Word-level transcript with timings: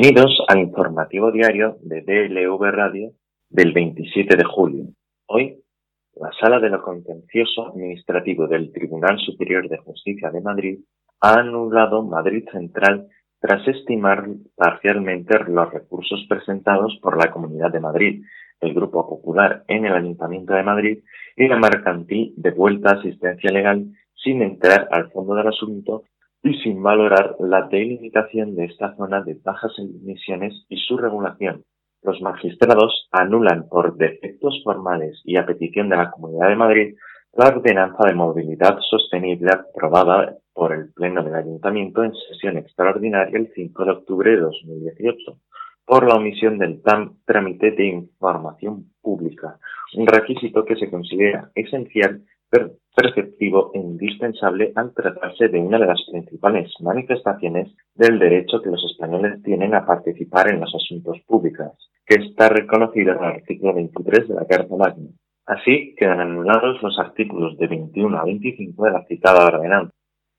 Bienvenidos 0.00 0.44
al 0.46 0.60
informativo 0.60 1.32
diario 1.32 1.76
de 1.80 2.02
DLV 2.02 2.62
Radio 2.70 3.10
del 3.50 3.72
27 3.72 4.36
de 4.36 4.44
julio. 4.44 4.84
Hoy, 5.26 5.58
la 6.14 6.30
Sala 6.40 6.60
de 6.60 6.68
lo 6.68 6.80
Contencioso 6.82 7.66
Administrativo 7.66 8.46
del 8.46 8.70
Tribunal 8.70 9.18
Superior 9.18 9.68
de 9.68 9.78
Justicia 9.78 10.30
de 10.30 10.40
Madrid 10.40 10.78
ha 11.20 11.40
anulado 11.40 12.04
Madrid 12.04 12.44
Central 12.52 13.08
tras 13.40 13.66
estimar 13.66 14.24
parcialmente 14.54 15.36
los 15.48 15.72
recursos 15.72 16.24
presentados 16.28 16.96
por 17.02 17.18
la 17.18 17.32
Comunidad 17.32 17.72
de 17.72 17.80
Madrid, 17.80 18.22
el 18.60 18.74
Grupo 18.74 19.04
Popular 19.04 19.64
en 19.66 19.84
el 19.84 19.94
Ayuntamiento 19.94 20.54
de 20.54 20.62
Madrid 20.62 20.98
y 21.36 21.48
la 21.48 21.58
mercantil 21.58 22.34
de 22.36 22.52
vuelta 22.52 22.92
asistencia 22.92 23.50
legal 23.50 23.84
sin 24.14 24.42
entrar 24.42 24.86
al 24.92 25.10
fondo 25.10 25.34
del 25.34 25.48
asunto 25.48 26.04
y 26.42 26.54
sin 26.60 26.82
valorar 26.82 27.36
la 27.40 27.68
delimitación 27.68 28.54
de 28.54 28.66
esta 28.66 28.94
zona 28.96 29.22
de 29.22 29.38
bajas 29.42 29.72
emisiones 29.78 30.64
y 30.68 30.76
su 30.76 30.96
regulación. 30.96 31.64
Los 32.02 32.20
magistrados 32.20 33.08
anulan 33.10 33.68
por 33.68 33.96
defectos 33.96 34.60
formales 34.62 35.20
y 35.24 35.36
a 35.36 35.46
petición 35.46 35.88
de 35.88 35.96
la 35.96 36.10
Comunidad 36.10 36.48
de 36.48 36.56
Madrid 36.56 36.94
la 37.34 37.48
ordenanza 37.48 38.04
de 38.06 38.14
movilidad 38.14 38.78
sostenible 38.88 39.50
aprobada 39.52 40.36
por 40.52 40.72
el 40.72 40.92
Pleno 40.92 41.22
del 41.22 41.34
Ayuntamiento 41.34 42.02
en 42.02 42.12
sesión 42.14 42.56
extraordinaria 42.56 43.38
el 43.38 43.52
5 43.54 43.84
de 43.84 43.90
octubre 43.90 44.30
de 44.30 44.40
2018 44.40 45.38
por 45.84 46.06
la 46.06 46.16
omisión 46.16 46.58
del 46.58 46.82
trámite 47.24 47.70
de 47.70 47.86
información 47.86 48.90
pública, 49.00 49.58
un 49.96 50.06
requisito 50.06 50.64
que 50.64 50.76
se 50.76 50.90
considera 50.90 51.50
esencial 51.54 52.22
perceptivo 52.50 53.70
e 53.74 53.78
indispensable 53.78 54.72
al 54.74 54.92
tratarse 54.92 55.48
de 55.48 55.58
una 55.58 55.78
de 55.78 55.86
las 55.86 56.00
principales 56.10 56.72
manifestaciones 56.80 57.74
del 57.94 58.18
derecho 58.18 58.60
que 58.62 58.70
los 58.70 58.84
españoles 58.90 59.42
tienen 59.42 59.74
a 59.74 59.86
participar 59.86 60.50
en 60.50 60.60
los 60.60 60.74
asuntos 60.74 61.18
públicos, 61.26 61.90
que 62.06 62.16
está 62.16 62.48
reconocido 62.48 63.12
en 63.12 63.18
el 63.18 63.24
artículo 63.24 63.74
23 63.74 64.28
de 64.28 64.34
la 64.34 64.46
Carta 64.46 64.74
Magna. 64.76 65.10
Así 65.46 65.94
quedan 65.96 66.20
anulados 66.20 66.82
los 66.82 66.98
artículos 66.98 67.56
de 67.56 67.68
21 67.68 68.18
a 68.18 68.24
25 68.24 68.84
de 68.84 68.90
la 68.90 69.04
citada 69.04 69.46
ordenanza. 69.46 69.92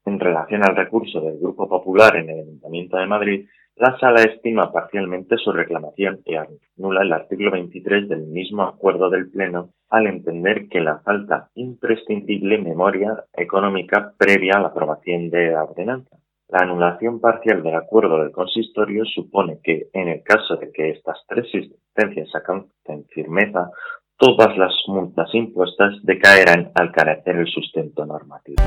En 0.06 0.20
relación 0.20 0.64
al 0.64 0.76
recurso 0.76 1.22
del 1.22 1.40
Grupo 1.40 1.68
Popular 1.68 2.16
en 2.16 2.30
el 2.30 2.40
Ayuntamiento 2.42 2.98
de 2.98 3.08
Madrid, 3.08 3.48
la 3.80 3.98
Sala 3.98 4.24
estima 4.24 4.74
parcialmente 4.74 5.38
su 5.38 5.54
reclamación 5.54 6.20
y 6.26 6.36
anula 6.36 7.02
el 7.02 7.14
artículo 7.14 7.52
23 7.52 8.10
del 8.10 8.28
mismo 8.28 8.64
acuerdo 8.64 9.10
del 9.10 9.32
Pleno 9.32 9.70
al 9.90 10.08
entender 10.08 10.68
que 10.68 10.82
la 10.82 11.00
falta 11.00 11.50
imprescindible 11.56 12.58
memoria 12.58 13.24
económica 13.34 14.14
previa 14.18 14.56
a 14.56 14.60
la 14.60 14.68
aprobación 14.68 15.30
de 15.30 15.52
la 15.52 15.64
ordenanza. 15.64 16.18
La 16.50 16.60
anulación 16.60 17.22
parcial 17.22 17.64
del 17.64 17.76
acuerdo 17.76 18.22
del 18.22 18.32
consistorio 18.32 19.06
supone 19.06 19.60
que, 19.64 19.88
en 19.94 20.10
el 20.10 20.24
caso 20.24 20.58
de 20.58 20.72
que 20.74 20.90
estas 20.90 21.18
tres 21.28 21.46
sentencias 21.50 22.36
alcancen 22.36 23.06
firmeza, 23.14 23.70
todas 24.18 24.58
las 24.58 24.74
multas 24.88 25.34
impuestas 25.34 25.94
decaerán 26.04 26.72
al 26.76 26.92
carecer 26.92 27.38
el 27.38 27.48
sustento 27.48 28.06
normativo. 28.06 28.62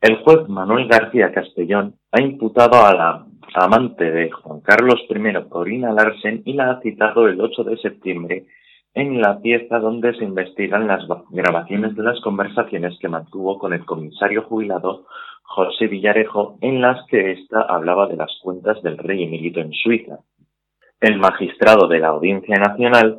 El 0.00 0.18
juez 0.22 0.48
Manuel 0.48 0.86
García 0.86 1.32
Castellón 1.32 1.96
ha 2.12 2.20
imputado 2.20 2.86
a 2.86 2.94
la 2.94 3.26
amante 3.54 4.08
de 4.12 4.30
Juan 4.30 4.60
Carlos 4.60 5.00
I, 5.10 5.48
Corina 5.48 5.92
Larsen, 5.92 6.42
y 6.44 6.52
la 6.52 6.70
ha 6.70 6.80
citado 6.80 7.26
el 7.26 7.40
8 7.40 7.64
de 7.64 7.76
septiembre 7.78 8.46
en 8.94 9.20
la 9.20 9.40
pieza 9.40 9.80
donde 9.80 10.14
se 10.14 10.22
investigan 10.22 10.86
las 10.86 11.02
grabaciones 11.30 11.96
de 11.96 12.04
las 12.04 12.20
conversaciones 12.20 12.96
que 13.00 13.08
mantuvo 13.08 13.58
con 13.58 13.72
el 13.72 13.84
comisario 13.84 14.44
jubilado 14.44 15.06
José 15.42 15.88
Villarejo, 15.88 16.58
en 16.60 16.80
las 16.80 17.04
que 17.08 17.32
ésta 17.32 17.62
hablaba 17.62 18.06
de 18.06 18.16
las 18.16 18.30
cuentas 18.40 18.80
del 18.82 18.98
rey 18.98 19.24
emérito 19.24 19.58
en 19.58 19.72
Suiza. 19.72 20.20
El 21.00 21.18
magistrado 21.18 21.88
de 21.88 21.98
la 21.98 22.08
Audiencia 22.08 22.56
Nacional 22.56 23.18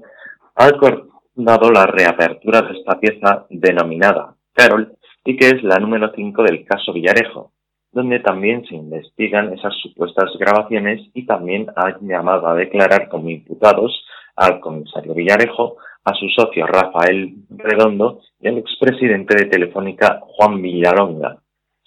ha 0.56 0.68
acordado 0.68 1.72
la 1.72 1.88
reapertura 1.88 2.62
de 2.62 2.78
esta 2.78 2.98
pieza 3.02 3.48
denominada 3.50 4.36
Carol 4.54 4.94
y 5.30 5.38
que 5.38 5.46
es 5.46 5.62
la 5.62 5.78
número 5.78 6.12
5 6.16 6.42
del 6.42 6.66
caso 6.66 6.92
Villarejo, 6.92 7.52
donde 7.92 8.20
también 8.20 8.66
se 8.66 8.74
investigan 8.74 9.54
esas 9.54 9.76
supuestas 9.80 10.32
grabaciones 10.40 11.08
y 11.14 11.28
también 11.28 11.68
ha 11.76 12.00
llamado 12.02 12.48
a 12.48 12.56
declarar 12.56 13.10
como 13.10 13.30
imputados 13.30 13.92
al 14.36 14.60
comisario 14.60 15.14
Villarejo, 15.14 15.78
a 16.04 16.16
su 16.16 16.28
socio 16.30 16.66
Rafael 16.66 17.36
Redondo 17.52 18.22
y 18.42 18.48
al 18.48 18.58
expresidente 18.58 19.36
de 19.36 19.46
Telefónica 19.52 20.20
Juan 20.24 20.64
Villalonga, 20.64 21.38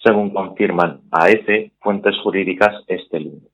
según 0.01 0.29
confirman 0.29 1.01
a 1.11 1.29
EFE 1.29 1.73
fuentes 1.81 2.15
jurídicas 2.23 2.81
este 2.87 3.19
lunes. 3.19 3.51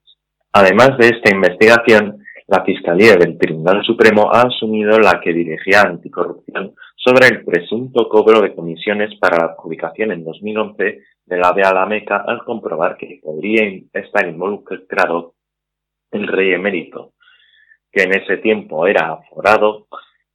Además 0.53 0.99
de 0.99 1.07
esta 1.07 1.33
investigación, 1.33 2.19
la 2.45 2.63
Fiscalía 2.63 3.15
del 3.15 3.39
Tribunal 3.39 3.83
Supremo 3.83 4.29
ha 4.31 4.41
asumido 4.41 4.99
la 4.99 5.19
que 5.19 5.33
dirigía 5.33 5.81
Anticorrupción 5.81 6.75
sobre 7.01 7.27
el 7.27 7.45
presunto 7.45 8.09
cobro 8.09 8.41
de 8.41 8.53
comisiones 8.53 9.17
para 9.19 9.37
la 9.37 9.45
adjudicación 9.53 10.11
en 10.11 10.25
2011 10.25 10.99
de 11.25 11.37
la 11.37 11.53
de 11.53 11.63
Alameca 11.63 12.25
al 12.27 12.43
comprobar 12.43 12.97
que 12.97 13.21
podría 13.23 13.63
estar 13.93 14.27
involucrado 14.27 15.33
el 16.11 16.27
rey 16.27 16.53
emérito, 16.53 17.13
que 17.91 18.03
en 18.03 18.15
ese 18.15 18.37
tiempo 18.37 18.85
era 18.85 19.13
aforado 19.13 19.87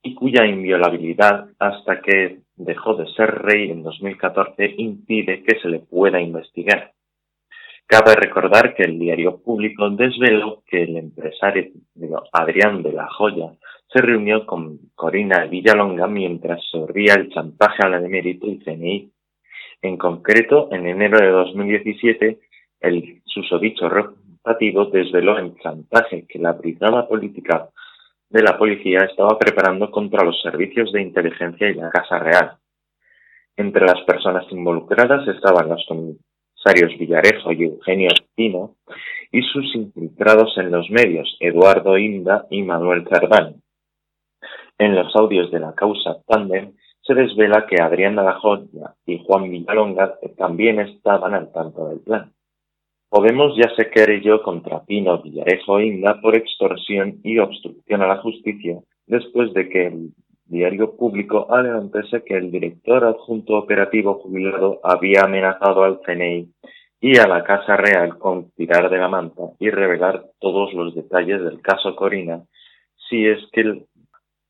y 0.02 0.14
cuya 0.14 0.46
inviolabilidad 0.46 1.48
hasta 1.58 2.00
que 2.00 2.40
dejó 2.56 2.94
de 2.94 3.12
ser 3.12 3.42
rey 3.42 3.70
en 3.70 3.82
2014 3.82 4.74
impide 4.78 5.42
que 5.42 5.60
se 5.60 5.68
le 5.68 5.80
pueda 5.80 6.20
investigar. 6.20 6.92
Cabe 7.86 8.14
recordar 8.14 8.74
que 8.74 8.84
el 8.84 8.98
diario 8.98 9.42
público 9.42 9.90
desveló 9.90 10.62
que 10.66 10.84
el 10.84 10.96
empresario 10.96 11.72
Adrián 12.32 12.82
de 12.82 12.92
la 12.92 13.06
Joya 13.08 13.52
se 13.94 14.00
reunió 14.00 14.44
con 14.44 14.90
Corina 14.96 15.44
Villalonga 15.44 16.08
mientras 16.08 16.60
sorbía 16.68 17.14
el 17.14 17.30
chantaje 17.30 17.84
a 17.84 17.88
la 17.88 18.00
de 18.00 18.08
mérito 18.08 18.48
y 18.48 18.58
CNI. 18.58 19.12
En 19.82 19.96
concreto, 19.96 20.68
en 20.72 20.88
enero 20.88 21.18
de 21.18 21.28
2017, 21.28 22.40
el 22.80 23.22
susodicho 23.24 23.88
rotativo 23.88 24.86
desveló 24.86 25.38
el 25.38 25.54
chantaje 25.60 26.26
que 26.28 26.40
la 26.40 26.54
brigada 26.54 27.06
política 27.06 27.68
de 28.28 28.42
la 28.42 28.58
policía 28.58 29.06
estaba 29.08 29.38
preparando 29.38 29.92
contra 29.92 30.24
los 30.24 30.42
servicios 30.42 30.90
de 30.90 31.00
inteligencia 31.00 31.70
y 31.70 31.74
la 31.74 31.90
Casa 31.90 32.18
Real. 32.18 32.56
Entre 33.56 33.86
las 33.86 34.00
personas 34.02 34.44
involucradas 34.50 35.28
estaban 35.28 35.68
los 35.68 35.86
comisarios 35.86 36.98
Villarejo 36.98 37.52
y 37.52 37.62
Eugenio 37.62 38.08
Espino 38.08 38.74
y 39.30 39.42
sus 39.42 39.72
infiltrados 39.76 40.58
en 40.58 40.72
los 40.72 40.90
medios, 40.90 41.36
Eduardo 41.38 41.96
Inda 41.96 42.48
y 42.50 42.62
Manuel 42.62 43.06
Cerdán. 43.08 43.62
En 44.78 44.96
los 44.96 45.14
audios 45.14 45.50
de 45.52 45.60
la 45.60 45.72
causa 45.74 46.16
Tandem 46.26 46.72
se 47.02 47.14
desvela 47.14 47.66
que 47.66 47.80
Adrián 47.80 48.16
de 48.16 48.22
y 49.06 49.22
Juan 49.24 49.50
Villalonga 49.50 50.18
también 50.36 50.80
estaban 50.80 51.34
al 51.34 51.52
tanto 51.52 51.88
del 51.88 52.00
plan. 52.00 52.32
Podemos 53.08 53.56
ya 53.56 53.72
se 53.76 53.90
querelló 53.90 54.42
contra 54.42 54.84
Pino 54.84 55.22
Villarejo 55.22 55.80
Inda 55.80 56.20
por 56.20 56.34
extorsión 56.34 57.20
y 57.22 57.38
obstrucción 57.38 58.02
a 58.02 58.08
la 58.08 58.16
justicia 58.16 58.80
después 59.06 59.52
de 59.52 59.68
que 59.68 59.86
el 59.86 60.10
diario 60.46 60.96
público 60.96 61.46
adelantase 61.50 62.24
que 62.24 62.36
el 62.36 62.50
director 62.50 63.04
adjunto 63.04 63.56
operativo 63.56 64.14
jubilado 64.14 64.80
había 64.82 65.22
amenazado 65.22 65.84
al 65.84 66.00
CNI 66.00 66.48
y 67.00 67.18
a 67.18 67.28
la 67.28 67.44
Casa 67.44 67.76
Real 67.76 68.18
con 68.18 68.50
tirar 68.52 68.90
de 68.90 68.98
la 68.98 69.08
manta 69.08 69.42
y 69.60 69.70
revelar 69.70 70.24
todos 70.40 70.72
los 70.74 70.94
detalles 70.94 71.42
del 71.44 71.60
caso 71.60 71.94
Corina 71.94 72.42
si 73.08 73.26
es 73.26 73.38
que 73.52 73.84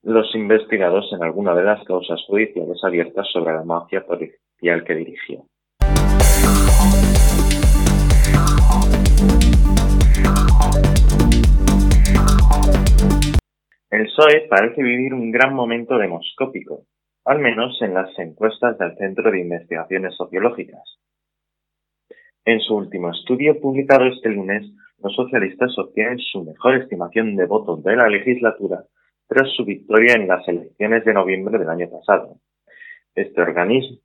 los 0.04 0.34
investigados 0.34 1.10
en 1.14 1.22
alguna 1.22 1.54
de 1.54 1.64
las 1.64 1.82
causas 1.84 2.22
judiciales 2.26 2.78
abiertas 2.84 3.26
sobre 3.32 3.54
la 3.54 3.64
mafia 3.64 4.04
policial 4.04 4.84
que 4.84 4.94
dirigió. 4.94 5.46
El 13.90 14.06
PSOE 14.06 14.46
parece 14.50 14.82
vivir 14.82 15.14
un 15.14 15.30
gran 15.30 15.54
momento 15.54 15.96
demoscópico, 15.96 16.82
al 17.24 17.38
menos 17.38 17.80
en 17.80 17.94
las 17.94 18.10
encuestas 18.18 18.76
del 18.76 18.94
Centro 18.96 19.30
de 19.30 19.40
Investigaciones 19.40 20.14
Sociológicas. 20.16 20.98
En 22.44 22.60
su 22.60 22.76
último 22.76 23.10
estudio 23.10 23.58
publicado 23.58 24.04
este 24.04 24.28
lunes, 24.28 24.70
los 25.02 25.14
socialistas 25.14 25.78
obtienen 25.78 26.18
su 26.18 26.44
mejor 26.44 26.74
estimación 26.74 27.36
de 27.36 27.46
votos 27.46 27.82
de 27.82 27.96
la 27.96 28.08
legislatura 28.08 28.84
tras 29.26 29.48
su 29.56 29.64
victoria 29.64 30.14
en 30.14 30.28
las 30.28 30.46
elecciones 30.48 31.04
de 31.04 31.14
noviembre 31.14 31.58
del 31.58 31.68
año 31.68 31.88
pasado. 31.90 32.36
Este 33.14 33.40
organismo 33.40 33.98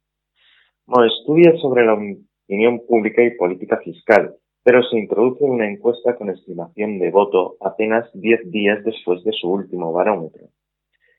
estudia 1.06 1.56
sobre 1.58 1.86
la 1.86 1.94
opinión 1.94 2.82
pública 2.88 3.24
y 3.24 3.38
política 3.38 3.78
fiscal, 3.78 4.36
pero 4.64 4.82
se 4.84 4.98
introduce 4.98 5.44
una 5.44 5.70
encuesta 5.70 6.16
con 6.16 6.30
estimación 6.30 7.00
de 7.00 7.12
voto 7.12 7.58
apenas 7.62 8.10
10 8.14 8.52
días 8.52 8.84
después 8.84 9.24
de 9.24 9.32
su 9.34 9.52
último 9.52 9.94
barómetro. 9.94 10.48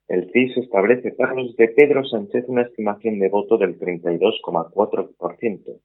El 0.07 0.31
CIS 0.31 0.57
establece 0.57 1.11
para 1.13 1.33
los 1.33 1.55
de 1.55 1.69
Pedro 1.69 2.03
Sánchez 2.03 2.45
una 2.47 2.63
estimación 2.63 3.19
de 3.19 3.29
voto 3.29 3.57
del 3.57 3.79
32,4%, 3.79 5.79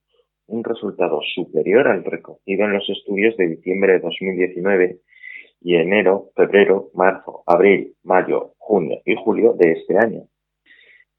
un 0.47 0.63
resultado 0.63 1.19
superior 1.33 1.87
al 1.87 2.03
recogido 2.03 2.65
en 2.65 2.73
los 2.73 2.89
estudios 2.89 3.37
de 3.37 3.47
diciembre 3.47 3.93
de 3.93 3.99
2019 3.99 4.99
y 5.61 5.75
enero, 5.75 6.31
febrero, 6.35 6.89
marzo, 6.93 7.43
abril, 7.45 7.95
mayo, 8.03 8.53
junio 8.57 8.99
y 9.05 9.15
julio 9.15 9.53
de 9.53 9.73
este 9.73 9.97
año. 9.97 10.27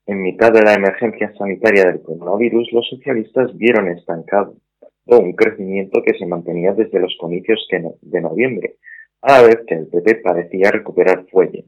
En 0.06 0.22
mitad 0.22 0.52
de 0.52 0.62
la 0.62 0.74
emergencia 0.74 1.32
sanitaria 1.36 1.84
del 1.84 2.02
coronavirus, 2.02 2.72
los 2.72 2.88
socialistas 2.88 3.56
vieron 3.56 3.88
estancado 3.88 4.56
un 5.06 5.32
crecimiento 5.32 6.02
que 6.02 6.16
se 6.18 6.26
mantenía 6.26 6.72
desde 6.72 7.00
los 7.00 7.16
comicios 7.18 7.66
de 7.70 8.20
noviembre, 8.20 8.76
a 9.22 9.40
la 9.40 9.48
vez 9.48 9.58
que 9.66 9.74
el 9.74 9.88
PP 9.88 10.16
parecía 10.16 10.70
recuperar 10.70 11.26
fuelle. 11.30 11.64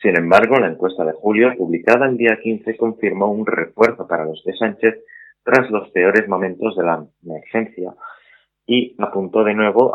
Sin 0.00 0.16
embargo, 0.16 0.56
la 0.58 0.68
encuesta 0.68 1.04
de 1.04 1.12
julio, 1.12 1.54
publicada 1.56 2.06
el 2.06 2.16
día 2.16 2.38
15, 2.42 2.76
confirmó 2.76 3.30
un 3.30 3.46
refuerzo 3.46 4.06
para 4.06 4.26
los 4.26 4.42
de 4.44 4.54
Sánchez 4.54 4.94
tras 5.42 5.70
los 5.70 5.90
peores 5.90 6.28
momentos 6.28 6.76
de 6.76 6.84
la 6.84 7.06
emergencia 7.24 7.94
y 8.66 8.94
apuntó 8.98 9.42
de 9.44 9.54
nuevo 9.54 9.92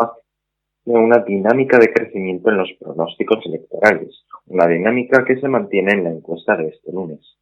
a 0.88 1.00
una 1.00 1.20
dinámica 1.20 1.78
de 1.78 1.94
crecimiento 1.94 2.50
en 2.50 2.58
los 2.58 2.72
pronósticos 2.80 3.46
electorales, 3.46 4.26
una 4.48 4.66
dinámica 4.68 5.24
que 5.26 5.40
se 5.40 5.48
mantiene 5.48 5.92
en 5.94 6.04
la 6.04 6.10
encuesta 6.10 6.58
de 6.58 6.70
este 6.70 6.92
lunes. 6.92 7.38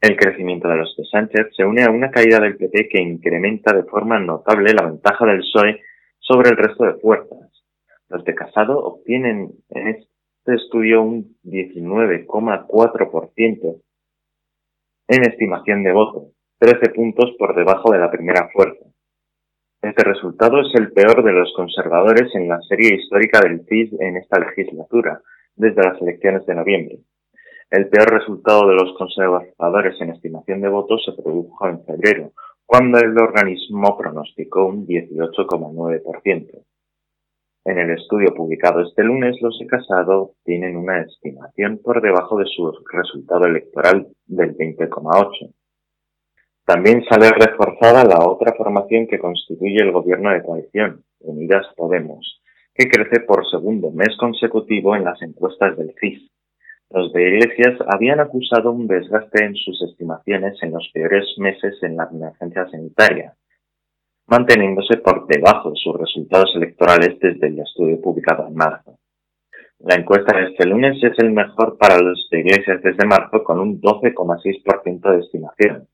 El 0.00 0.16
crecimiento 0.16 0.68
de 0.68 0.76
los 0.76 0.94
de 0.96 1.04
Sánchez 1.04 1.48
se 1.56 1.64
une 1.64 1.82
a 1.82 1.90
una 1.90 2.08
caída 2.10 2.38
del 2.38 2.56
PP 2.56 2.88
que 2.88 3.00
incrementa 3.00 3.74
de 3.74 3.82
forma 3.84 4.20
notable 4.20 4.72
la 4.72 4.86
ventaja 4.86 5.26
del 5.26 5.40
PSOE 5.40 5.80
sobre 6.18 6.50
el 6.50 6.56
resto 6.56 6.84
de 6.84 6.94
fuerzas. 7.00 7.50
Los 8.08 8.24
de 8.24 8.32
Casado 8.34 8.78
obtienen 8.78 9.50
en 9.70 9.88
este 9.88 10.06
estudio 10.46 11.02
un 11.02 11.36
19,4% 11.42 13.82
en 15.08 15.22
estimación 15.22 15.82
de 15.82 15.92
voto, 15.92 16.30
13 16.58 16.90
puntos 16.90 17.32
por 17.38 17.56
debajo 17.56 17.90
de 17.90 17.98
la 17.98 18.10
primera 18.10 18.50
fuerza. 18.52 18.84
Este 19.88 20.04
resultado 20.04 20.60
es 20.60 20.74
el 20.74 20.92
peor 20.92 21.24
de 21.24 21.32
los 21.32 21.50
conservadores 21.56 22.34
en 22.34 22.46
la 22.46 22.60
serie 22.60 22.94
histórica 22.94 23.40
del 23.40 23.64
CIS 23.66 23.98
en 23.98 24.18
esta 24.18 24.38
legislatura, 24.38 25.22
desde 25.56 25.82
las 25.82 25.98
elecciones 26.02 26.44
de 26.44 26.54
noviembre. 26.54 26.98
El 27.70 27.88
peor 27.88 28.10
resultado 28.12 28.68
de 28.68 28.74
los 28.74 28.92
conservadores 28.98 29.98
en 30.02 30.10
estimación 30.10 30.60
de 30.60 30.68
votos 30.68 31.02
se 31.06 31.22
produjo 31.22 31.68
en 31.68 31.82
febrero, 31.86 32.32
cuando 32.66 32.98
el 32.98 33.18
organismo 33.18 33.96
pronosticó 33.96 34.66
un 34.66 34.86
18,9%. 34.86 36.64
En 37.64 37.78
el 37.78 37.90
estudio 37.92 38.34
publicado 38.34 38.82
este 38.82 39.02
lunes, 39.02 39.40
los 39.40 39.58
de 39.58 39.66
Casado 39.68 40.32
tienen 40.44 40.76
una 40.76 41.00
estimación 41.00 41.80
por 41.82 42.02
debajo 42.02 42.36
de 42.36 42.44
su 42.44 42.74
resultado 42.92 43.46
electoral 43.46 44.06
del 44.26 44.54
20,8%. 44.54 45.54
También 46.68 47.02
sale 47.08 47.30
reforzada 47.30 48.04
la 48.04 48.28
otra 48.28 48.52
formación 48.52 49.06
que 49.06 49.18
constituye 49.18 49.78
el 49.80 49.90
gobierno 49.90 50.30
de 50.30 50.42
coalición, 50.42 51.02
Unidas 51.18 51.66
Podemos, 51.74 52.42
que 52.74 52.86
crece 52.86 53.20
por 53.20 53.48
segundo 53.50 53.90
mes 53.90 54.14
consecutivo 54.20 54.94
en 54.94 55.04
las 55.04 55.22
encuestas 55.22 55.78
del 55.78 55.94
CIS. 55.98 56.30
Los 56.90 57.10
de 57.14 57.22
Iglesias 57.26 57.78
habían 57.88 58.20
acusado 58.20 58.70
un 58.70 58.86
desgaste 58.86 59.46
en 59.46 59.56
sus 59.56 59.80
estimaciones 59.80 60.62
en 60.62 60.72
los 60.72 60.90
peores 60.92 61.24
meses 61.38 61.82
en 61.82 61.96
la 61.96 62.06
emergencia 62.12 62.68
sanitaria, 62.68 63.32
manteniéndose 64.26 64.98
por 64.98 65.26
debajo 65.26 65.70
de 65.70 65.76
sus 65.82 65.96
resultados 65.98 66.52
electorales 66.54 67.18
desde 67.18 67.46
el 67.46 67.60
estudio 67.60 67.98
publicado 67.98 68.46
en 68.46 68.54
marzo. 68.54 68.98
La 69.78 69.94
encuesta 69.94 70.36
de 70.36 70.48
este 70.50 70.66
lunes 70.66 71.02
es 71.02 71.18
el 71.18 71.32
mejor 71.32 71.78
para 71.78 71.98
los 71.98 72.28
de 72.30 72.40
Iglesias 72.40 72.82
desde 72.82 73.06
marzo 73.06 73.42
con 73.42 73.58
un 73.58 73.80
12,6% 73.80 75.12
de 75.12 75.20
estimación. 75.20 75.88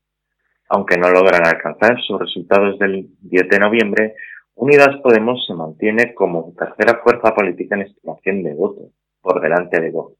Aunque 0.69 0.97
no 0.97 1.09
logran 1.09 1.45
alcanzar 1.45 2.01
sus 2.01 2.19
resultados 2.19 2.79
del 2.79 3.07
10 3.21 3.49
de 3.49 3.59
noviembre, 3.59 4.15
Unidas 4.55 4.99
Podemos 5.03 5.45
se 5.45 5.53
mantiene 5.53 6.13
como 6.13 6.53
tercera 6.57 7.01
fuerza 7.03 7.35
política 7.35 7.75
en 7.75 7.81
estimación 7.81 8.41
de 8.43 8.53
voto, 8.53 8.89
por 9.21 9.41
delante 9.41 9.79
de 9.79 9.91
Vox. 9.91 10.15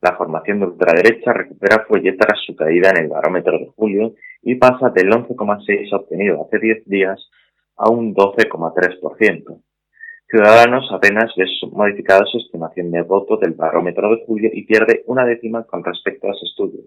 La 0.00 0.16
formación 0.16 0.58
de 0.58 0.66
ultraderecha 0.66 1.32
recupera 1.32 1.84
fuelle 1.86 2.14
tras 2.14 2.40
su 2.44 2.56
caída 2.56 2.90
en 2.90 3.04
el 3.04 3.08
barómetro 3.08 3.58
de 3.58 3.70
julio 3.76 4.14
y 4.42 4.56
pasa 4.56 4.90
del 4.90 5.10
11,6 5.10 5.92
obtenido 5.92 6.44
hace 6.44 6.58
10 6.58 6.86
días 6.86 7.30
a 7.76 7.88
un 7.88 8.14
12,3%. 8.14 9.62
Ciudadanos 10.28 10.90
apenas 10.90 11.30
ve 11.36 11.44
modificada 11.70 12.24
su 12.24 12.38
estimación 12.38 12.90
de 12.90 13.02
voto 13.02 13.36
del 13.36 13.52
barómetro 13.52 14.10
de 14.10 14.24
julio 14.24 14.50
y 14.52 14.64
pierde 14.64 15.04
una 15.06 15.26
décima 15.26 15.64
con 15.64 15.84
respecto 15.84 16.26
a 16.26 16.30
ese 16.30 16.46
estudio, 16.46 16.80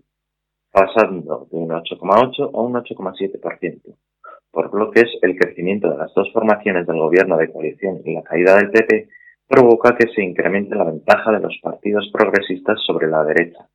pasando 0.75 1.47
de 1.49 1.57
un 1.57 1.69
8,8 1.69 2.51
a 2.53 2.61
un 2.61 2.73
8,7%. 2.73 3.95
Por 4.51 4.69
bloques, 4.71 5.05
el 5.21 5.37
crecimiento 5.37 5.89
de 5.89 5.97
las 5.97 6.13
dos 6.13 6.29
formaciones 6.33 6.85
del 6.85 6.97
gobierno 6.97 7.37
de 7.37 7.49
coalición 7.49 8.01
y 8.03 8.13
la 8.13 8.23
caída 8.23 8.57
del 8.57 8.71
PP 8.71 9.07
provoca 9.47 9.95
que 9.95 10.09
se 10.13 10.21
incremente 10.21 10.75
la 10.75 10.83
ventaja 10.83 11.31
de 11.31 11.39
los 11.39 11.57
partidos 11.63 12.09
progresistas 12.11 12.77
sobre 12.85 13.07
la 13.07 13.23
derecha. 13.23 13.69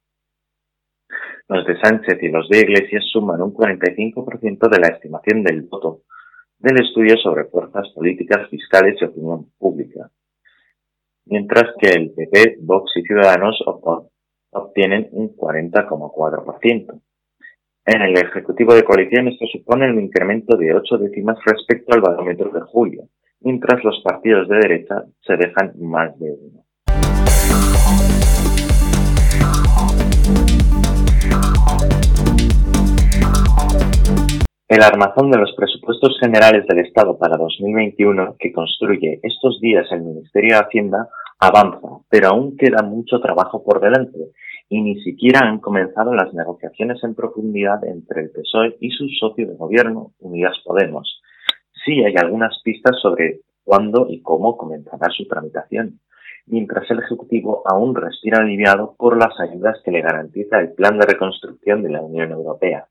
Los 1.49 1.67
de 1.67 1.81
Sánchez 1.81 2.23
y 2.23 2.29
los 2.29 2.47
de 2.51 2.59
Iglesias 2.59 3.05
suman 3.11 3.41
un 3.41 3.55
45% 3.55 4.69
de 4.69 4.79
la 4.79 4.89
estimación 4.89 5.43
del 5.43 5.63
voto 5.63 6.03
del 6.59 6.85
estudio 6.85 7.17
sobre 7.17 7.47
fuerzas 7.47 7.89
políticas, 7.95 8.47
fiscales 8.51 9.01
y 9.01 9.07
opinión 9.07 9.47
pública, 9.59 10.11
mientras 11.25 11.75
que 11.79 11.89
el 11.89 12.11
PP, 12.11 12.59
Vox 12.61 12.93
y 12.97 13.03
Ciudadanos 13.05 13.59
obtienen 14.53 15.09
un 15.13 15.37
40,4%. 15.37 17.01
En 17.87 18.03
el 18.03 18.17
Ejecutivo 18.19 18.75
de 18.75 18.85
Coalición 18.85 19.29
esto 19.29 19.47
supone 19.47 19.91
un 19.91 20.01
incremento 20.01 20.57
de 20.57 20.75
8 20.75 20.99
décimas 20.99 21.39
respecto 21.45 21.95
al 21.95 22.01
barómetro 22.01 22.51
de 22.51 22.61
julio, 22.61 23.05
mientras 23.41 23.83
los 23.85 24.01
partidos 24.05 24.49
de 24.49 24.57
derecha 24.57 25.05
se 25.27 25.37
dejan 25.37 25.73
más 25.81 26.19
de 26.19 26.33
uno. 26.33 26.65
El 34.69 34.85
armazón 34.85 35.33
de 35.33 35.39
los 35.39 35.53
presupuestos 35.57 36.17
generales 36.21 36.65
del 36.69 36.79
Estado 36.79 37.19
para 37.19 37.37
2021 37.37 38.37
que 38.39 38.53
construye 38.53 39.19
estos 39.25 39.61
días 39.61 39.85
el 39.91 40.03
Ministerio 40.03 40.55
de 40.55 40.63
Hacienda 40.63 41.09
avanza, 41.41 41.89
pero 42.11 42.29
aún 42.29 42.57
queda 42.57 42.83
mucho 42.83 43.21
trabajo 43.21 43.65
por 43.65 43.81
delante 43.81 44.19
y 44.69 44.83
ni 44.83 45.03
siquiera 45.03 45.41
han 45.41 45.59
comenzado 45.59 46.15
las 46.15 46.33
negociaciones 46.35 47.03
en 47.03 47.15
profundidad 47.15 47.85
entre 47.85 48.23
el 48.23 48.31
PSOE 48.31 48.77
y 48.81 48.91
su 48.91 49.09
socio 49.19 49.49
de 49.49 49.57
gobierno, 49.57 50.13
Unidas 50.21 50.57
Podemos, 50.65 51.21
sí 51.85 52.05
hay 52.05 52.15
algunas 52.17 52.61
pistas 52.63 52.97
sobre 53.01 53.41
cuándo 53.65 54.07
y 54.09 54.21
cómo 54.23 54.57
comenzará 54.57 55.09
su 55.11 55.27
tramitación, 55.27 56.01
mientras 56.47 56.91
el 56.91 57.01
Ejecutivo 57.01 57.63
aún 57.65 57.95
respira 57.95 58.39
aliviado 58.39 58.95
por 58.99 59.17
las 59.17 59.39
ayudas 59.41 59.81
que 59.85 59.91
le 59.91 60.03
garantiza 60.03 60.61
el 60.61 60.73
Plan 60.75 60.99
de 60.99 61.07
Reconstrucción 61.07 61.83
de 61.83 61.91
la 61.91 62.03
Unión 62.03 62.31
Europea. 62.31 62.87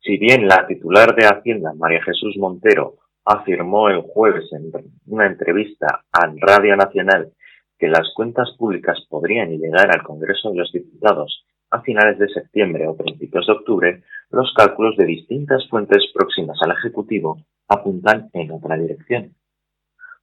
Si 0.00 0.18
bien 0.18 0.46
la 0.46 0.66
titular 0.66 1.16
de 1.16 1.26
Hacienda, 1.26 1.72
María 1.74 2.02
Jesús 2.02 2.36
Montero, 2.38 2.96
afirmó 3.24 3.88
el 3.88 4.02
jueves 4.02 4.44
en 4.52 4.70
una 5.06 5.26
entrevista 5.26 6.04
a 6.12 6.32
Radio 6.40 6.76
Nacional 6.76 7.32
que 7.78 7.88
las 7.88 8.12
cuentas 8.14 8.50
públicas 8.58 8.98
podrían 9.08 9.50
llegar 9.50 9.90
al 9.90 10.02
Congreso 10.02 10.50
de 10.50 10.56
los 10.56 10.72
Diputados 10.72 11.44
a 11.70 11.82
finales 11.82 12.18
de 12.18 12.28
septiembre 12.28 12.86
o 12.86 12.96
principios 12.96 13.46
de 13.46 13.52
octubre, 13.52 14.02
los 14.30 14.52
cálculos 14.54 14.96
de 14.96 15.06
distintas 15.06 15.68
fuentes 15.68 16.04
próximas 16.14 16.56
al 16.62 16.72
Ejecutivo 16.72 17.38
apuntan 17.68 18.30
en 18.32 18.52
otra 18.52 18.76
dirección. 18.76 19.34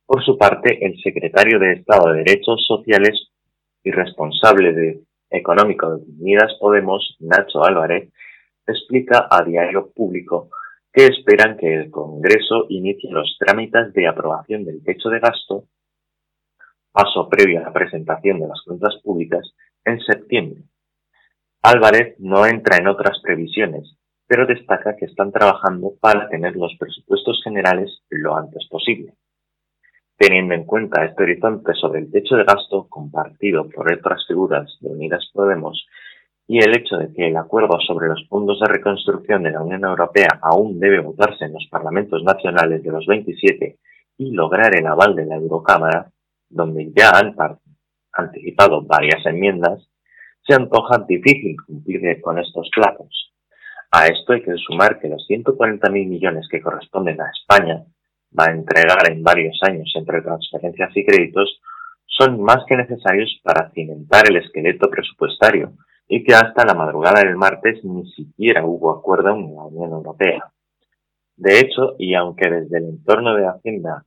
Por 0.06 0.24
su 0.24 0.38
parte, 0.38 0.86
el 0.86 0.98
secretario 1.02 1.60
de 1.60 1.74
Estado 1.74 2.12
de 2.12 2.24
Derechos 2.24 2.66
Sociales 2.68 3.32
y 3.84 3.92
responsable 3.92 4.74
de 4.74 5.02
Económico 5.30 5.96
de 5.96 6.04
Unidas 6.20 6.54
Podemos, 6.60 7.16
Nacho 7.20 7.64
Álvarez, 7.64 8.12
explica 8.68 9.28
a 9.30 9.44
Diario 9.44 9.90
Público 9.94 10.50
que 10.94 11.06
esperan 11.06 11.58
que 11.58 11.74
el 11.74 11.92
Congreso 11.92 12.66
inicie 12.70 13.10
los 13.12 13.38
trámites 13.40 13.94
de 13.94 14.08
aprobación 14.08 14.66
del 14.66 14.84
techo 14.84 15.10
de 15.10 15.20
gasto, 15.20 15.66
paso 16.92 17.30
previo 17.30 17.60
a 17.60 17.64
la 17.64 17.74
presentación 17.74 18.40
de 18.40 18.48
las 18.48 18.62
cuentas 18.66 18.96
públicas, 19.04 19.54
en 19.86 20.00
septiembre. 20.00 20.64
Álvarez 21.64 22.16
no 22.20 22.46
entra 22.46 22.78
en 22.78 22.88
otras 22.88 23.20
previsiones, 23.22 23.98
pero 24.28 24.46
destaca 24.46 24.96
que 24.96 25.06
están 25.06 25.32
trabajando 25.32 25.94
para 26.00 26.30
tener 26.30 26.56
los 26.56 26.76
presupuestos 26.80 27.42
generales 27.44 28.02
lo 28.10 28.36
antes 28.36 28.68
posible. 28.70 29.14
Teniendo 30.18 30.54
en 30.54 30.66
cuenta 30.66 31.04
este 31.04 31.24
horizonte 31.24 31.74
sobre 31.74 32.00
el 32.00 32.12
techo 32.12 32.36
de 32.36 32.46
gasto 32.46 32.88
compartido 32.88 33.68
por 33.70 33.92
otras 33.92 34.26
figuras 34.28 34.78
de 34.80 34.90
Unidas 34.90 35.30
Podemos 35.34 35.86
y 36.48 36.60
el 36.60 36.76
hecho 36.76 36.98
de 36.98 37.14
que 37.14 37.28
el 37.28 37.38
acuerdo 37.38 37.80
sobre 37.80 38.08
los 38.08 38.28
fondos 38.28 38.60
de 38.60 38.68
reconstrucción 38.68 39.44
de 39.44 39.52
la 39.52 39.62
Unión 39.62 39.84
Europea 39.84 40.40
aún 40.42 40.80
debe 40.80 41.00
votarse 41.00 41.46
en 41.46 41.54
los 41.54 41.68
parlamentos 41.70 42.24
nacionales 42.24 42.84
de 42.84 42.92
los 42.92 43.06
27 43.06 43.78
y 44.18 44.32
lograr 44.32 44.76
el 44.78 44.86
aval 44.86 45.16
de 45.16 45.26
la 45.26 45.36
Eurocámara, 45.36 46.12
donde 46.52 46.92
ya 46.96 47.12
han 47.12 47.36
anticipado 48.14 48.82
varias 48.84 49.26
enmiendas, 49.26 49.88
se 50.46 50.56
antoja 50.56 51.06
difícil 51.08 51.56
cumplir 51.66 52.22
con 52.22 52.40
estos 52.40 52.70
plazos. 52.74 53.34
A 53.92 54.08
esto 54.08 54.34
hay 54.34 54.42
que 54.42 54.56
sumar 54.56 55.00
que 55.00 55.10
los 55.10 55.26
140.000 55.30 55.92
millones 55.92 56.48
que 56.50 56.62
corresponden 56.62 57.20
a 57.22 57.30
España 57.30 57.84
va 58.38 58.46
a 58.46 58.52
entregar 58.52 59.12
en 59.12 59.22
varios 59.22 59.60
años 59.64 59.92
entre 59.96 60.22
transferencias 60.22 60.96
y 60.96 61.06
créditos 61.06 61.62
son 62.06 62.42
más 62.42 62.64
que 62.68 62.78
necesarios 62.78 63.40
para 63.44 63.70
cimentar 63.72 64.30
el 64.30 64.38
esqueleto 64.38 64.90
presupuestario 64.90 65.74
y 66.08 66.24
que 66.24 66.34
hasta 66.34 66.66
la 66.66 66.74
madrugada 66.74 67.22
del 67.22 67.36
martes 67.36 67.84
ni 67.84 68.10
siquiera 68.12 68.66
hubo 68.66 68.92
acuerdo 68.92 69.32
en 69.32 69.56
la 69.56 69.64
Unión 69.64 69.92
Europea. 69.92 70.52
De 71.36 71.60
hecho, 71.60 71.96
y 71.98 72.14
aunque 72.14 72.50
desde 72.50 72.78
el 72.78 72.86
entorno 72.86 73.36
de 73.36 73.48
Hacienda 73.48 74.06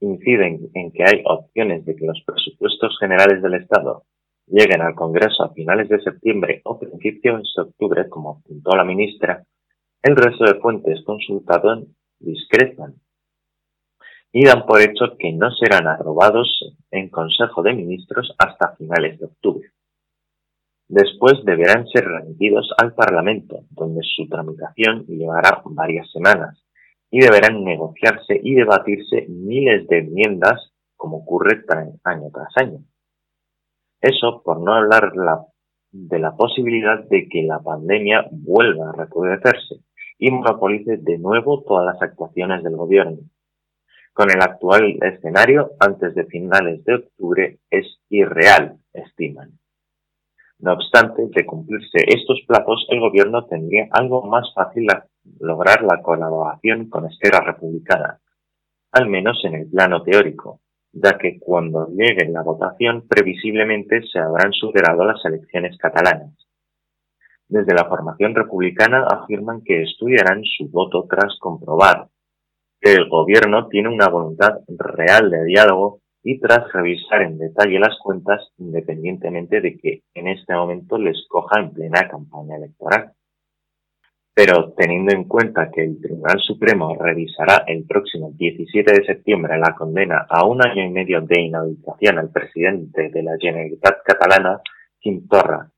inciden 0.00 0.70
en 0.74 0.92
que 0.92 1.04
hay 1.04 1.22
opciones 1.24 1.84
de 1.84 1.94
que 1.94 2.06
los 2.06 2.22
presupuestos 2.26 2.96
generales 2.98 3.42
del 3.42 3.54
Estado 3.54 4.04
lleguen 4.46 4.82
al 4.82 4.94
Congreso 4.94 5.44
a 5.44 5.52
finales 5.52 5.88
de 5.88 6.00
septiembre 6.00 6.60
o 6.64 6.78
principios 6.78 7.52
de 7.56 7.62
octubre, 7.62 8.08
como 8.08 8.40
apuntó 8.40 8.76
la 8.76 8.84
ministra, 8.84 9.44
el 10.02 10.16
resto 10.16 10.44
de 10.44 10.60
fuentes 10.60 11.04
consultadas 11.04 11.84
discrepan 12.18 12.94
y 14.32 14.44
dan 14.44 14.64
por 14.66 14.80
hecho 14.80 15.16
que 15.18 15.32
no 15.32 15.50
serán 15.50 15.88
aprobados 15.88 16.48
en 16.90 17.08
Consejo 17.10 17.62
de 17.62 17.74
Ministros 17.74 18.34
hasta 18.38 18.76
finales 18.76 19.18
de 19.18 19.26
octubre. 19.26 19.70
Después 20.88 21.44
deberán 21.44 21.86
ser 21.88 22.04
remitidos 22.04 22.68
al 22.78 22.94
Parlamento, 22.94 23.60
donde 23.70 24.00
su 24.02 24.28
tramitación 24.28 25.06
llevará 25.06 25.62
varias 25.64 26.10
semanas, 26.10 26.64
y 27.10 27.20
deberán 27.20 27.64
negociarse 27.64 28.40
y 28.42 28.54
debatirse 28.54 29.26
miles 29.28 29.86
de 29.88 29.98
enmiendas, 29.98 30.72
como 30.96 31.18
ocurre 31.18 31.64
año 32.04 32.30
tras 32.32 32.56
año. 32.56 32.84
Eso 34.00 34.42
por 34.44 34.60
no 34.60 34.74
hablar 34.74 35.12
de 35.92 36.18
la 36.18 36.36
posibilidad 36.36 37.02
de 37.08 37.28
que 37.28 37.42
la 37.42 37.60
pandemia 37.60 38.26
vuelva 38.30 38.90
a 38.90 38.92
recrudecerse 38.92 39.80
y 40.18 40.30
monopolice 40.30 40.98
de 40.98 41.18
nuevo 41.18 41.62
todas 41.62 41.94
las 41.94 42.02
actuaciones 42.02 42.62
del 42.62 42.76
gobierno. 42.76 43.18
Con 44.12 44.30
el 44.30 44.40
actual 44.42 44.98
escenario, 45.02 45.70
antes 45.80 46.14
de 46.14 46.26
finales 46.26 46.84
de 46.84 46.94
octubre 46.94 47.58
es 47.70 47.86
irreal, 48.10 48.76
estiman. 48.92 49.58
No 50.58 50.74
obstante, 50.74 51.26
de 51.34 51.46
cumplirse 51.46 52.04
estos 52.06 52.42
plazos, 52.46 52.86
el 52.90 53.00
gobierno 53.00 53.46
tendría 53.46 53.88
algo 53.92 54.22
más 54.22 54.52
fácil 54.54 54.86
lograr 55.38 55.82
la 55.82 56.02
colaboración 56.02 56.88
con 56.88 57.06
Esquerra 57.06 57.44
Republicana, 57.44 58.20
al 58.92 59.08
menos 59.08 59.40
en 59.44 59.54
el 59.54 59.70
plano 59.70 60.02
teórico, 60.02 60.60
ya 60.92 61.16
que 61.18 61.38
cuando 61.38 61.88
llegue 61.88 62.28
la 62.30 62.42
votación 62.42 63.06
previsiblemente 63.08 64.02
se 64.10 64.18
habrán 64.18 64.52
superado 64.52 65.04
las 65.04 65.24
elecciones 65.24 65.76
catalanas. 65.78 66.34
Desde 67.48 67.74
la 67.74 67.86
formación 67.88 68.34
republicana 68.34 69.06
afirman 69.06 69.62
que 69.64 69.82
estudiarán 69.82 70.42
su 70.44 70.68
voto 70.68 71.06
tras 71.08 71.36
comprobar 71.40 72.08
que 72.80 72.94
el 72.94 73.08
gobierno 73.08 73.68
tiene 73.68 73.88
una 73.88 74.08
voluntad 74.08 74.60
real 74.68 75.30
de 75.30 75.44
diálogo 75.44 76.00
y 76.22 76.38
tras 76.38 76.72
revisar 76.72 77.22
en 77.22 77.38
detalle 77.38 77.78
las 77.78 77.98
cuentas 78.02 78.52
independientemente 78.58 79.60
de 79.60 79.76
que 79.78 80.02
en 80.14 80.28
este 80.28 80.54
momento 80.54 80.96
les 80.98 81.26
coja 81.28 81.60
en 81.60 81.72
plena 81.72 82.08
campaña 82.08 82.56
electoral. 82.56 83.12
Pero 84.34 84.72
teniendo 84.76 85.12
en 85.14 85.24
cuenta 85.24 85.70
que 85.70 85.82
el 85.82 86.00
Tribunal 86.00 86.40
Supremo 86.40 86.96
revisará 86.98 87.64
el 87.66 87.84
próximo 87.84 88.30
17 88.32 88.92
de 88.92 89.04
septiembre 89.04 89.58
la 89.58 89.74
condena 89.74 90.26
a 90.28 90.46
un 90.46 90.64
año 90.64 90.84
y 90.84 90.90
medio 90.90 91.20
de 91.20 91.40
inhabilitación 91.40 92.18
al 92.18 92.30
presidente 92.30 93.10
de 93.10 93.22
la 93.22 93.36
Generalitat 93.38 94.02
catalana, 94.04 94.60
Quim 95.00 95.26
Torra, 95.26 95.70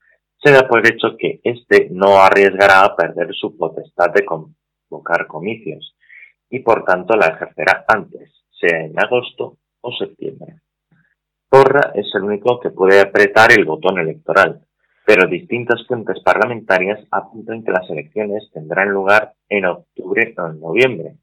se 0.43 0.53
da 0.53 0.69
por 0.69 0.85
hecho 0.87 1.17
que 1.17 1.41
éste 1.45 1.89
no 1.91 2.21
arriesgará 2.21 2.85
a 2.85 2.97
perder 2.97 3.33
su 3.33 3.57
potestad 3.57 4.13
de 4.13 4.25
convocar 4.25 5.27
comicios 5.27 5.97
y 6.51 6.59
por 6.61 6.85
tanto 6.85 7.17
la 7.17 7.29
ejercerá 7.29 7.85
antes, 7.87 8.31
sea 8.51 8.85
en 8.85 8.99
agosto 8.99 9.59
o 9.81 9.93
septiembre. 9.93 10.57
Torra 11.49 11.93
es 11.95 12.07
el 12.15 12.25
único 12.25 12.59
que 12.61 12.71
puede 12.71 13.01
apretar 13.01 13.53
el 13.53 13.65
botón 13.65 13.99
electoral, 13.99 14.67
pero 15.05 15.27
distintas 15.27 15.85
fuentes 15.87 16.23
parlamentarias 16.23 17.01
apuntan 17.11 17.65
que 17.65 17.73
las 17.73 17.89
elecciones 17.91 18.51
tendrán 18.53 18.91
lugar 18.91 19.35
en 19.49 19.67
octubre 19.67 20.35
o 20.39 20.47
en 20.47 20.61
noviembre. 20.61 21.17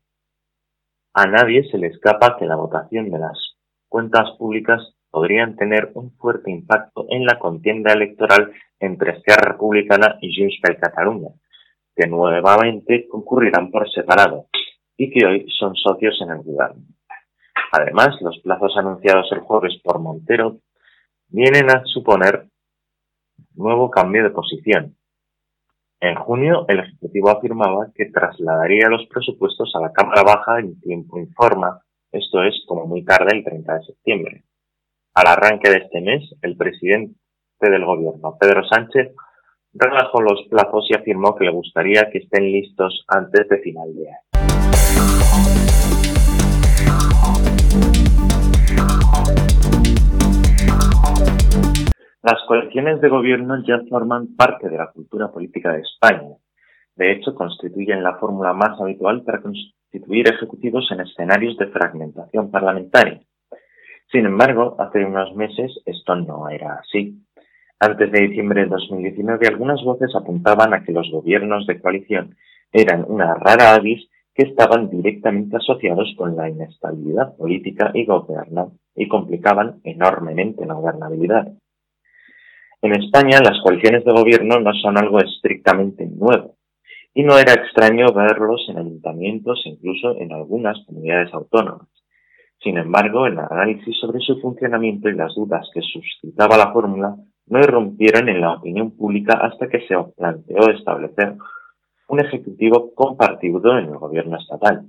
A 1.13 1.25
nadie 1.25 1.63
se 1.69 1.77
le 1.77 1.88
escapa 1.88 2.38
que 2.38 2.45
la 2.45 2.55
votación 2.55 3.09
de 3.09 3.19
las 3.19 3.38
cuentas 3.88 4.31
públicas 4.38 4.95
podrían 5.09 5.55
tener 5.55 5.91
un 5.95 6.12
fuerte 6.17 6.51
impacto 6.51 7.07
en 7.09 7.25
la 7.25 7.39
contienda 7.39 7.93
electoral 7.93 8.51
entre 8.79 9.13
Esquerra 9.13 9.53
Republicana 9.53 10.17
y 10.21 10.36
Junts 10.36 10.59
per 10.62 10.79
Catalunya, 10.79 11.29
que 11.95 12.07
nuevamente 12.07 13.07
concurrirán 13.07 13.71
por 13.71 13.89
separado 13.91 14.48
y 14.95 15.09
que 15.09 15.25
hoy 15.25 15.48
son 15.57 15.75
socios 15.75 16.19
en 16.21 16.31
el 16.31 16.43
gobierno. 16.43 16.83
Además, 17.71 18.09
los 18.21 18.39
plazos 18.39 18.75
anunciados 18.77 19.31
el 19.31 19.39
jueves 19.39 19.79
por 19.83 20.00
Montero 20.00 20.57
vienen 21.29 21.69
a 21.69 21.83
suponer 21.86 22.45
nuevo 23.59 23.91
cambio 23.91 24.23
de 24.23 24.31
posición. 24.31 24.95
En 25.99 26.15
junio, 26.15 26.65
el 26.69 26.79
Ejecutivo 26.79 27.29
afirmaba 27.29 27.91
que 27.93 28.05
trasladaría 28.05 28.87
los 28.87 29.05
presupuestos 29.07 29.71
a 29.75 29.81
la 29.81 29.91
Cámara 29.91 30.23
Baja 30.23 30.59
en 30.59 30.79
tiempo 30.79 31.19
informa, 31.19 31.81
esto 32.11 32.41
es, 32.41 32.55
como 32.67 32.85
muy 32.85 33.03
tarde 33.03 33.35
el 33.35 33.43
30 33.43 33.73
de 33.73 33.83
septiembre. 33.83 34.43
Al 35.13 35.27
arranque 35.27 35.69
de 35.69 35.77
este 35.77 36.01
mes, 36.01 36.23
el 36.41 36.55
presidente 36.55 37.15
del 37.59 37.85
Gobierno, 37.85 38.37
Pedro 38.39 38.63
Sánchez, 38.63 39.13
relajó 39.73 40.21
los 40.21 40.47
plazos 40.49 40.87
y 40.89 40.95
afirmó 40.95 41.35
que 41.35 41.45
le 41.45 41.51
gustaría 41.51 42.09
que 42.09 42.19
estén 42.19 42.51
listos 42.51 43.03
antes 43.07 43.47
de 43.49 43.59
final 43.59 43.93
de 43.93 44.07
año. 44.07 44.28
Las 52.31 52.43
coaliciones 52.45 53.01
de 53.01 53.09
gobierno 53.09 53.63
ya 53.65 53.81
forman 53.89 54.36
parte 54.36 54.69
de 54.69 54.77
la 54.77 54.91
cultura 54.91 55.31
política 55.31 55.74
de 55.74 55.81
España. 55.81 56.36
De 56.95 57.12
hecho, 57.12 57.33
constituyen 57.33 58.03
la 58.03 58.17
fórmula 58.17 58.53
más 58.53 58.79
habitual 58.79 59.24
para 59.24 59.41
constituir 59.41 60.27
ejecutivos 60.27 60.88
en 60.91 61.00
escenarios 61.00 61.57
de 61.57 61.69
fragmentación 61.69 62.51
parlamentaria. 62.51 63.19
Sin 64.12 64.27
embargo, 64.27 64.75
hace 64.77 65.03
unos 65.03 65.36
meses 65.36 65.81
esto 65.88 66.15
no 66.17 66.48
era 66.50 66.75
así. 66.75 67.17
Antes 67.79 68.12
de 68.12 68.27
diciembre 68.27 68.62
de 68.62 68.67
2019, 68.67 69.48
algunas 69.48 69.83
voces 69.83 70.15
apuntaban 70.15 70.71
a 70.75 70.83
que 70.83 70.91
los 70.91 71.09
gobiernos 71.09 71.65
de 71.65 71.81
coalición 71.81 72.36
eran 72.71 73.05
una 73.07 73.33
rara 73.33 73.74
avis 73.74 74.07
que 74.36 74.43
estaban 74.43 74.91
directamente 74.91 75.57
asociados 75.57 76.13
con 76.15 76.36
la 76.36 76.48
inestabilidad 76.48 77.36
política 77.36 77.89
y 77.95 78.05
y 78.95 79.07
complicaban 79.07 79.79
enormemente 79.83 80.63
la 80.67 80.75
gobernabilidad. 80.75 81.53
En 82.81 82.93
España 82.95 83.39
las 83.43 83.62
coaliciones 83.62 84.05
de 84.05 84.13
gobierno 84.13 84.59
no 84.59 84.74
son 84.74 84.98
algo 84.98 85.19
estrictamente 85.19 86.05
nuevo, 86.05 86.55
y 87.13 87.24
no 87.24 87.38
era 87.38 87.53
extraño 87.53 88.13
verlos 88.13 88.65
en 88.69 88.77
ayuntamientos 88.77 89.62
e 89.65 89.69
incluso 89.69 90.17
en 90.17 90.31
algunas 90.31 90.77
comunidades 90.86 91.33
autónomas. 91.33 91.89
Sin 92.63 92.77
embargo, 92.77 93.25
el 93.25 93.38
análisis 93.38 93.98
sobre 94.00 94.19
su 94.19 94.39
funcionamiento 94.39 95.09
y 95.09 95.15
las 95.15 95.36
dudas 95.36 95.69
que 95.74 95.81
suscitaba 95.81 96.57
la 96.57 96.71
fórmula 96.71 97.15
no 97.48 97.59
irrumpieron 97.59 98.29
en 98.29 98.39
la 98.39 98.53
opinión 98.53 98.91
pública 98.91 99.33
hasta 99.33 99.67
que 99.67 99.86
se 99.88 99.95
planteó 100.15 100.69
establecer 100.69 101.36
un 102.07 102.19
ejecutivo 102.19 102.93
compartido 102.93 103.77
en 103.77 103.86
el 103.86 103.98
gobierno 103.98 104.38
estatal. 104.38 104.86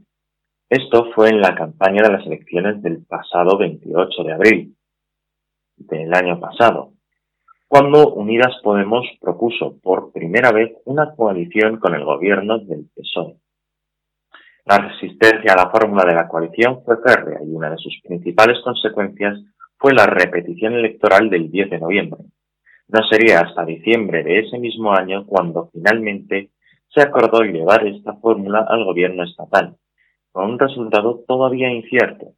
Esto 0.69 1.11
fue 1.13 1.31
en 1.31 1.41
la 1.41 1.57
campaña 1.57 2.03
de 2.03 2.13
las 2.13 2.27
elecciones 2.27 2.81
del 2.83 3.05
pasado 3.05 3.59
28 3.59 4.23
de 4.23 4.33
abril 4.33 4.77
del 5.77 6.15
año 6.15 6.39
pasado, 6.39 6.93
cuando 7.71 8.15
Unidas 8.15 8.57
Podemos 8.65 9.07
propuso 9.21 9.79
por 9.81 10.11
primera 10.11 10.51
vez 10.51 10.73
una 10.87 11.15
coalición 11.15 11.79
con 11.79 11.95
el 11.95 12.05
gobierno 12.05 12.59
del 12.59 12.87
PSOE. 12.97 13.37
La 14.65 14.79
resistencia 14.79 15.53
a 15.53 15.57
la 15.57 15.71
fórmula 15.71 16.03
de 16.05 16.17
la 16.17 16.27
coalición 16.27 16.83
fue 16.85 16.97
férrea 16.97 17.39
y 17.45 17.55
una 17.55 17.71
de 17.71 17.77
sus 17.77 18.01
principales 18.03 18.59
consecuencias 18.65 19.39
fue 19.79 19.95
la 19.95 20.05
repetición 20.05 20.75
electoral 20.75 21.31
del 21.31 21.49
10 21.49 21.71
de 21.71 21.79
noviembre. 21.79 22.23
No 22.89 23.07
sería 23.09 23.39
hasta 23.39 23.65
diciembre 23.65 24.25
de 24.25 24.41
ese 24.41 24.59
mismo 24.59 24.93
año 24.93 25.25
cuando 25.25 25.71
finalmente 25.73 26.51
se 26.93 27.03
acordó 27.03 27.43
llevar 27.43 27.87
esta 27.87 28.15
fórmula 28.17 28.67
al 28.69 28.85
gobierno 28.85 29.23
estatal, 29.23 29.77
con 30.33 30.51
un 30.51 30.59
resultado 30.59 31.23
todavía 31.25 31.73
incierto, 31.73 32.33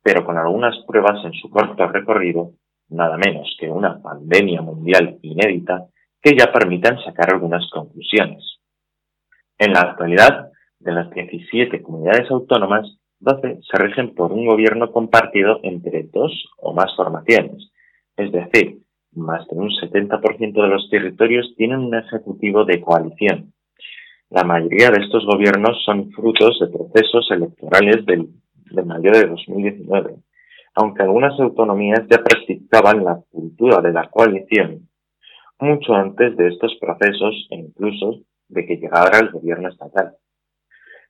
pero 0.00 0.24
con 0.24 0.38
algunas 0.38 0.76
pruebas 0.86 1.24
en 1.24 1.32
su 1.32 1.50
corto 1.50 1.88
recorrido 1.88 2.52
nada 2.88 3.16
menos 3.16 3.56
que 3.58 3.68
una 3.68 4.00
pandemia 4.00 4.62
mundial 4.62 5.18
inédita 5.22 5.86
que 6.22 6.36
ya 6.36 6.52
permitan 6.52 6.98
sacar 7.04 7.32
algunas 7.32 7.68
conclusiones. 7.70 8.58
En 9.58 9.72
la 9.72 9.80
actualidad, 9.80 10.50
de 10.80 10.92
las 10.92 11.10
17 11.10 11.82
comunidades 11.82 12.30
autónomas, 12.30 12.86
12 13.20 13.60
se 13.62 13.78
rigen 13.78 14.14
por 14.14 14.32
un 14.32 14.46
gobierno 14.46 14.92
compartido 14.92 15.60
entre 15.62 16.04
dos 16.12 16.32
o 16.58 16.74
más 16.74 16.94
formaciones, 16.96 17.70
es 18.16 18.30
decir, 18.30 18.78
más 19.12 19.46
de 19.48 19.56
un 19.56 19.70
70% 19.70 20.62
de 20.62 20.68
los 20.68 20.90
territorios 20.90 21.54
tienen 21.56 21.78
un 21.78 21.94
ejecutivo 21.94 22.64
de 22.64 22.80
coalición. 22.80 23.52
La 24.28 24.44
mayoría 24.44 24.90
de 24.90 25.02
estos 25.02 25.24
gobiernos 25.24 25.82
son 25.84 26.10
frutos 26.10 26.58
de 26.60 26.66
procesos 26.68 27.30
electorales 27.30 28.04
del, 28.04 28.28
de 28.70 28.82
mayo 28.82 29.10
de 29.12 29.26
2019, 29.26 30.16
aunque 30.76 31.02
algunas 31.02 31.38
autonomías 31.40 32.02
ya 32.08 32.22
practicaban 32.22 33.02
la 33.02 33.18
cultura 33.30 33.80
de 33.80 33.92
la 33.92 34.08
coalición 34.08 34.88
mucho 35.58 35.94
antes 35.94 36.36
de 36.36 36.48
estos 36.48 36.76
procesos 36.78 37.48
e 37.50 37.56
incluso 37.56 38.20
de 38.48 38.66
que 38.66 38.76
llegara 38.76 39.18
el 39.18 39.30
gobierno 39.30 39.70
estatal. 39.70 40.16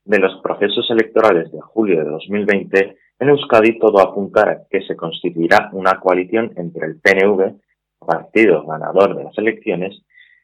De 0.05 0.19
los 0.19 0.41
procesos 0.41 0.89
electorales 0.89 1.51
de 1.51 1.59
julio 1.59 1.99
de 1.99 2.09
2020, 2.09 2.97
en 3.19 3.29
Euskadi 3.29 3.77
todo 3.77 3.99
apunta 3.99 4.49
a 4.49 4.57
que 4.69 4.81
se 4.83 4.95
constituirá 4.95 5.69
una 5.73 5.99
coalición 5.99 6.53
entre 6.55 6.87
el 6.87 7.01
PNV, 7.01 7.59
partido 7.99 8.65
ganador 8.65 9.17
de 9.17 9.25
las 9.25 9.37
elecciones, 9.37 10.01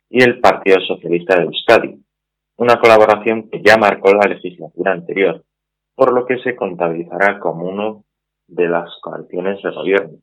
y 0.10 0.22
el 0.22 0.42
Partido 0.42 0.82
Socialista 0.82 1.38
de 1.38 1.46
Euskadi, 1.46 1.98
una 2.58 2.76
colaboración 2.76 3.50
que 3.50 3.62
ya 3.64 3.78
marcó 3.78 4.14
la 4.14 4.28
legislatura 4.28 4.92
anterior, 4.92 5.46
por 5.96 6.14
lo 6.14 6.26
que 6.26 6.40
se 6.40 6.58
contabilizará 6.58 7.40
como 7.40 7.70
uno 7.70 8.04
de 8.48 8.68
las 8.68 8.90
coaliciones 9.02 9.62
de 9.62 9.72
gobierno. 9.72 10.18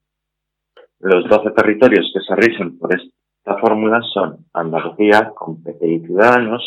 Los 1.00 1.28
12 1.28 1.50
territorios 1.52 2.10
que 2.12 2.20
se 2.20 2.34
rigen 2.36 2.78
por 2.78 2.92
esta 2.94 3.56
fórmula 3.58 4.00
son 4.12 4.46
Andalucía 4.52 5.32
con 5.34 5.62
PP 5.62 5.86
y 5.86 6.00
Ciudadanos, 6.00 6.62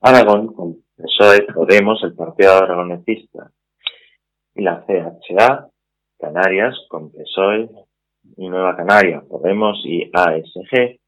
Aragón 0.00 0.52
con 0.52 0.76
PSOE, 0.96 1.46
Podemos, 1.54 2.02
el 2.02 2.14
Partido 2.14 2.52
Aragonesista 2.54 3.50
y 4.54 4.62
la 4.62 4.84
CHA, 4.86 5.68
Canarias 6.18 6.74
con 6.88 7.12
PSOE 7.12 7.70
y 8.36 8.48
Nueva 8.48 8.76
Canaria, 8.76 9.22
Podemos 9.28 9.80
y 9.84 10.10
ASG, 10.12 10.98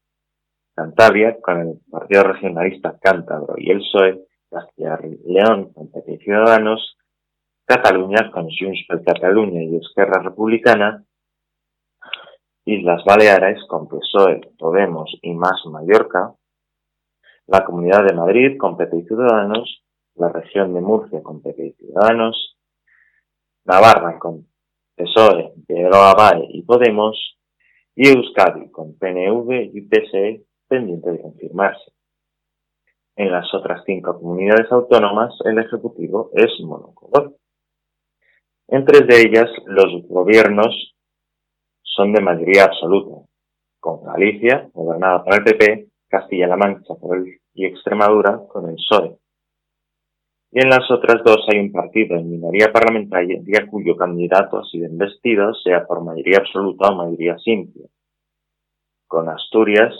Cantabria 0.75 1.37
con 1.41 1.59
el 1.59 1.79
Partido 1.91 2.23
Regionalista 2.23 2.97
Cántabro 3.01 3.55
y 3.57 3.71
el 3.71 3.79
PSOE, 3.79 4.25
Castilla 4.49 4.99
y 5.03 5.33
León 5.33 5.73
con 5.73 5.91
PP 5.91 6.13
y 6.13 6.17
Ciudadanos, 6.19 6.95
Cataluña 7.69 8.31
con 8.31 8.49
Junts 8.49 8.83
per 8.87 9.03
Cataluña 9.03 9.61
y 9.61 9.75
Esquerra 9.75 10.23
Republicana, 10.23 11.05
Islas 12.65 13.03
Baleares 13.05 13.63
con 13.67 13.87
PSOE, 13.87 14.41
Podemos 14.57 15.15
y 15.21 15.35
Más 15.35 15.63
Mallorca, 15.67 16.33
la 17.45 17.63
Comunidad 17.63 18.05
de 18.05 18.15
Madrid 18.15 18.57
con 18.57 18.75
PP 18.75 18.97
y 18.97 19.03
Ciudadanos, 19.05 19.83
la 20.15 20.29
región 20.29 20.73
de 20.73 20.81
Murcia 20.81 21.21
con 21.21 21.43
PP 21.43 21.63
y 21.63 21.71
Ciudadanos, 21.73 22.57
Navarra 23.65 24.17
con 24.17 24.47
PSOE, 24.95 25.53
Pedro 25.67 25.97
Abad 25.97 26.41
y 26.49 26.63
Podemos, 26.63 27.37
y 27.95 28.09
Euskadi 28.09 28.71
con 28.71 28.97
PNV 28.97 29.69
y 29.75 29.81
PSE 29.81 30.43
pendiente 30.67 31.11
de 31.11 31.21
confirmarse. 31.21 31.91
En 33.15 33.31
las 33.31 33.53
otras 33.53 33.83
cinco 33.85 34.17
comunidades 34.17 34.71
autónomas 34.71 35.37
el 35.45 35.59
Ejecutivo 35.59 36.31
es 36.33 36.49
monocolor. 36.61 37.38
En 38.71 38.85
tres 38.85 39.07
de 39.07 39.21
ellas 39.21 39.49
los 39.65 40.03
gobiernos 40.07 40.93
son 41.81 42.13
de 42.13 42.21
mayoría 42.21 42.65
absoluta, 42.65 43.25
con 43.79 44.03
Galicia, 44.03 44.69
gobernada 44.73 45.23
por 45.23 45.33
el 45.33 45.43
PP, 45.43 45.87
Castilla-La 46.07 46.55
Mancha 46.55 46.93
por 47.01 47.17
el, 47.17 47.39
y 47.55 47.65
Extremadura 47.65 48.41
con 48.47 48.69
el 48.69 48.75
PSOE. 48.75 49.17
Y 50.51 50.61
en 50.61 50.69
las 50.69 50.89
otras 50.91 51.23
dos 51.23 51.47
hay 51.51 51.59
un 51.59 51.71
partido 51.71 52.15
en 52.15 52.29
minoría 52.29 52.71
parlamentaria 52.71 53.41
cuyo 53.67 53.95
candidato 53.95 54.59
ha 54.59 54.63
sido 54.65 54.85
investido, 54.85 55.51
sea 55.55 55.87
por 55.87 56.03
mayoría 56.03 56.37
absoluta 56.37 56.89
o 56.89 56.95
mayoría 56.95 57.39
simple. 57.39 57.85
Con 59.07 59.29
Asturias, 59.29 59.95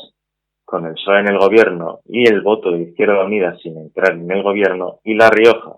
con 0.64 0.86
el 0.86 0.94
PSOE 0.94 1.22
en 1.22 1.28
el 1.30 1.40
gobierno 1.40 2.02
y 2.06 2.30
el 2.30 2.42
voto 2.42 2.70
de 2.70 2.84
Izquierda 2.84 3.26
Unida 3.26 3.58
sin 3.58 3.80
entrar 3.80 4.14
en 4.14 4.30
el 4.30 4.44
gobierno, 4.44 5.00
y 5.04 5.16
La 5.16 5.32
Rioja, 5.32 5.78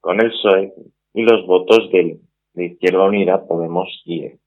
con 0.00 0.20
el 0.20 0.30
PSOE 0.30 0.74
y 1.18 1.22
los 1.22 1.44
votos 1.48 1.90
de, 1.90 2.20
Izquierda 2.54 3.02
Unida, 3.02 3.44
Podemos 3.44 3.88
e. 4.06 4.38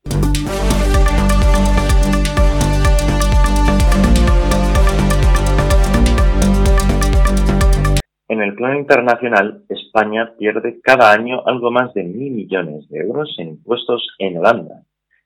En 8.29 8.41
el 8.41 8.55
plano 8.55 8.79
internacional, 8.79 9.65
España 9.67 10.33
pierde 10.39 10.79
cada 10.81 11.11
año 11.11 11.45
algo 11.45 11.71
más 11.71 11.93
de 11.93 12.03
mil 12.03 12.31
millones 12.31 12.87
de 12.87 12.99
euros 12.99 13.35
en 13.39 13.49
impuestos 13.49 14.07
en 14.17 14.37
Holanda, 14.37 14.83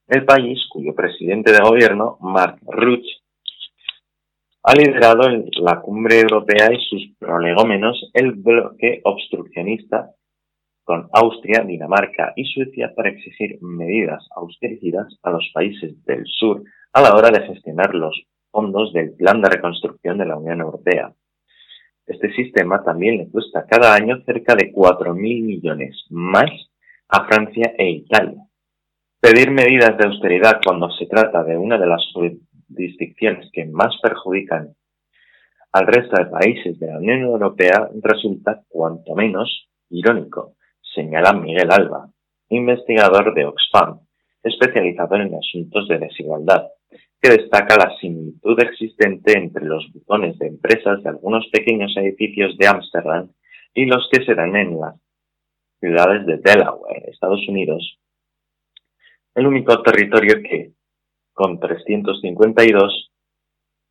el 0.08 0.26
país 0.26 0.58
cuyo 0.72 0.96
presidente 0.96 1.52
de 1.52 1.60
gobierno, 1.60 2.18
Mark 2.22 2.58
Rutte, 2.66 3.08
ha 4.64 4.74
liderado 4.74 5.30
la 5.62 5.80
cumbre 5.80 6.22
europea 6.22 6.74
y 6.74 6.84
sus 6.90 7.16
prolegómenos 7.20 8.10
el 8.16 8.32
bloque 8.32 9.02
obstruccionista 9.04 10.10
con 10.86 11.10
Austria, 11.12 11.66
Dinamarca 11.66 12.32
y 12.36 12.46
Suecia 12.46 12.94
para 12.96 13.10
exigir 13.10 13.58
medidas 13.62 14.26
austericidas 14.36 15.20
a 15.24 15.32
los 15.32 15.50
países 15.54 16.04
del 16.06 16.26
sur 16.28 16.64
a 16.94 17.02
la 17.02 17.16
hora 17.16 17.32
de 17.32 17.46
gestionar 17.48 17.94
los 17.94 18.16
fondos 18.52 18.94
del 18.94 19.14
Plan 19.16 19.42
de 19.42 19.50
Reconstrucción 19.50 20.18
de 20.18 20.26
la 20.26 20.38
Unión 20.38 20.62
Europea. 20.62 21.12
Este 22.06 22.32
sistema 22.34 22.84
también 22.84 23.18
le 23.18 23.30
cuesta 23.30 23.66
cada 23.68 23.96
año 23.96 24.22
cerca 24.26 24.56
de 24.56 24.72
4.000 24.72 25.16
millones 25.16 26.06
más 26.10 26.52
a 27.10 27.26
Francia 27.26 27.74
e 27.78 27.90
Italia. 27.90 28.44
Pedir 29.20 29.50
medidas 29.50 29.98
de 29.98 30.06
austeridad 30.06 30.62
cuando 30.64 30.92
se 30.92 31.08
trata 31.08 31.44
de 31.44 31.58
una 31.58 31.80
de 31.80 31.88
las 31.88 32.02
jurisdicciones 32.14 33.50
que 33.52 33.66
más 33.66 33.98
perjudican 34.02 34.76
al 35.72 35.88
resto 35.88 36.16
de 36.16 36.28
países 36.28 36.80
de 36.80 36.88
la 36.88 37.00
Unión 37.00 37.22
Europea 37.22 37.90
resulta 38.02 38.62
cuanto 38.70 39.16
menos 39.16 39.68
irónico, 39.90 40.54
señala 40.96 41.34
Miguel 41.34 41.70
Alba, 41.72 42.10
investigador 42.50 43.36
de 43.36 43.46
Oxfam, 43.46 44.00
especializado 44.42 45.16
en 45.16 45.36
asuntos 45.36 45.88
de 45.88 46.00
desigualdad, 46.00 46.68
que 47.22 47.30
destaca 47.30 47.76
la 47.76 47.96
similitud 48.00 48.60
existente 48.62 49.38
entre 49.38 49.66
los 49.66 49.86
buzones 49.94 50.40
de 50.40 50.48
empresas 50.48 51.04
de 51.04 51.10
algunos 51.10 51.48
pequeños 51.52 51.94
edificios 51.98 52.58
de 52.58 52.68
Ámsterdam 52.68 53.30
y 53.74 53.86
los 53.86 54.08
que 54.12 54.24
se 54.24 54.34
dan 54.34 54.56
en 54.56 54.80
las 54.80 54.96
ciudades 55.80 56.26
de 56.26 56.38
Delaware, 56.38 57.04
Estados 57.08 57.46
Unidos, 57.48 58.00
el 59.36 59.48
único 59.48 59.82
territorio 59.82 60.42
que, 60.42 60.72
con 61.34 61.60
352, 61.60 63.12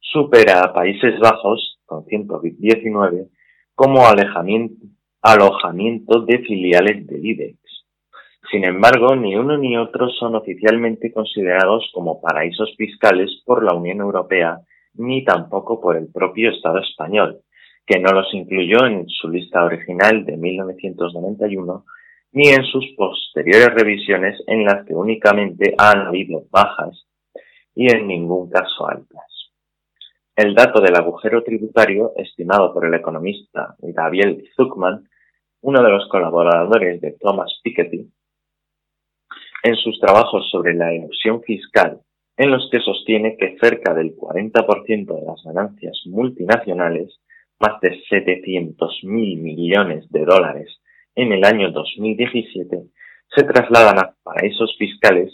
supera 0.01 0.62
a 0.62 0.73
Países 0.73 1.19
Bajos, 1.21 1.79
con 1.85 2.07
119, 2.07 3.29
como 3.75 4.07
alejamiento, 4.07 4.87
alojamiento 5.25 6.21
de 6.21 6.39
filiales 6.41 7.07
del 7.07 7.25
IBEX. 7.25 7.59
Sin 8.51 8.63
embargo, 8.63 9.17
ni 9.17 9.35
uno 9.35 9.57
ni 9.57 9.75
otro 9.75 10.11
son 10.11 10.35
oficialmente 10.35 11.11
considerados 11.15 11.91
como 11.95 12.21
paraísos 12.21 12.75
fiscales 12.77 13.31
por 13.47 13.65
la 13.65 13.73
Unión 13.73 14.01
Europea, 14.01 14.59
ni 14.93 15.25
tampoco 15.25 15.81
por 15.81 15.97
el 15.97 16.13
propio 16.13 16.51
Estado 16.51 16.79
español, 16.79 17.41
que 17.87 17.99
no 18.01 18.13
los 18.13 18.27
incluyó 18.35 18.85
en 18.85 19.09
su 19.09 19.31
lista 19.31 19.65
original 19.65 20.27
de 20.27 20.37
1991, 20.37 21.87
ni 22.33 22.49
en 22.49 22.65
sus 22.65 22.85
posteriores 22.95 23.73
revisiones 23.75 24.39
en 24.47 24.65
las 24.65 24.85
que 24.85 24.95
únicamente 24.95 25.75
han 25.79 26.03
habido 26.03 26.45
bajas 26.51 27.07
y 27.75 27.91
en 27.91 28.07
ningún 28.07 28.51
caso 28.51 28.87
altas. 28.87 29.25
El 30.37 30.55
dato 30.55 30.83
del 30.83 30.97
agujero 30.97 31.43
tributario, 31.43 32.13
estimado 32.17 32.75
por 32.75 32.85
el 32.85 32.93
economista 32.93 33.75
Gabriel 33.79 34.45
Zuckman, 34.55 35.09
uno 35.64 35.83
de 35.83 35.88
los 35.88 36.07
colaboradores 36.09 37.00
de 37.00 37.12
Thomas 37.12 37.59
Piketty, 37.62 38.07
en 39.62 39.77
sus 39.77 39.98
trabajos 39.98 40.46
sobre 40.50 40.74
la 40.74 40.92
ilusión 40.92 41.42
fiscal, 41.42 42.03
en 42.37 42.50
los 42.50 42.68
que 42.70 42.81
sostiene 42.81 43.38
que 43.38 43.57
cerca 43.59 43.94
del 43.94 44.14
40% 44.14 45.07
de 45.07 45.27
las 45.27 45.42
ganancias 45.42 45.98
multinacionales, 46.05 47.18
más 47.59 47.81
de 47.81 47.98
700 48.11 49.05
mil 49.05 49.40
millones 49.40 50.05
de 50.11 50.27
dólares 50.27 50.83
en 51.14 51.33
el 51.33 51.42
año 51.44 51.70
2017, 51.70 52.83
se 53.35 53.44
trasladan 53.44 53.98
a 54.00 54.14
paraísos 54.22 54.77
fiscales, 54.79 55.33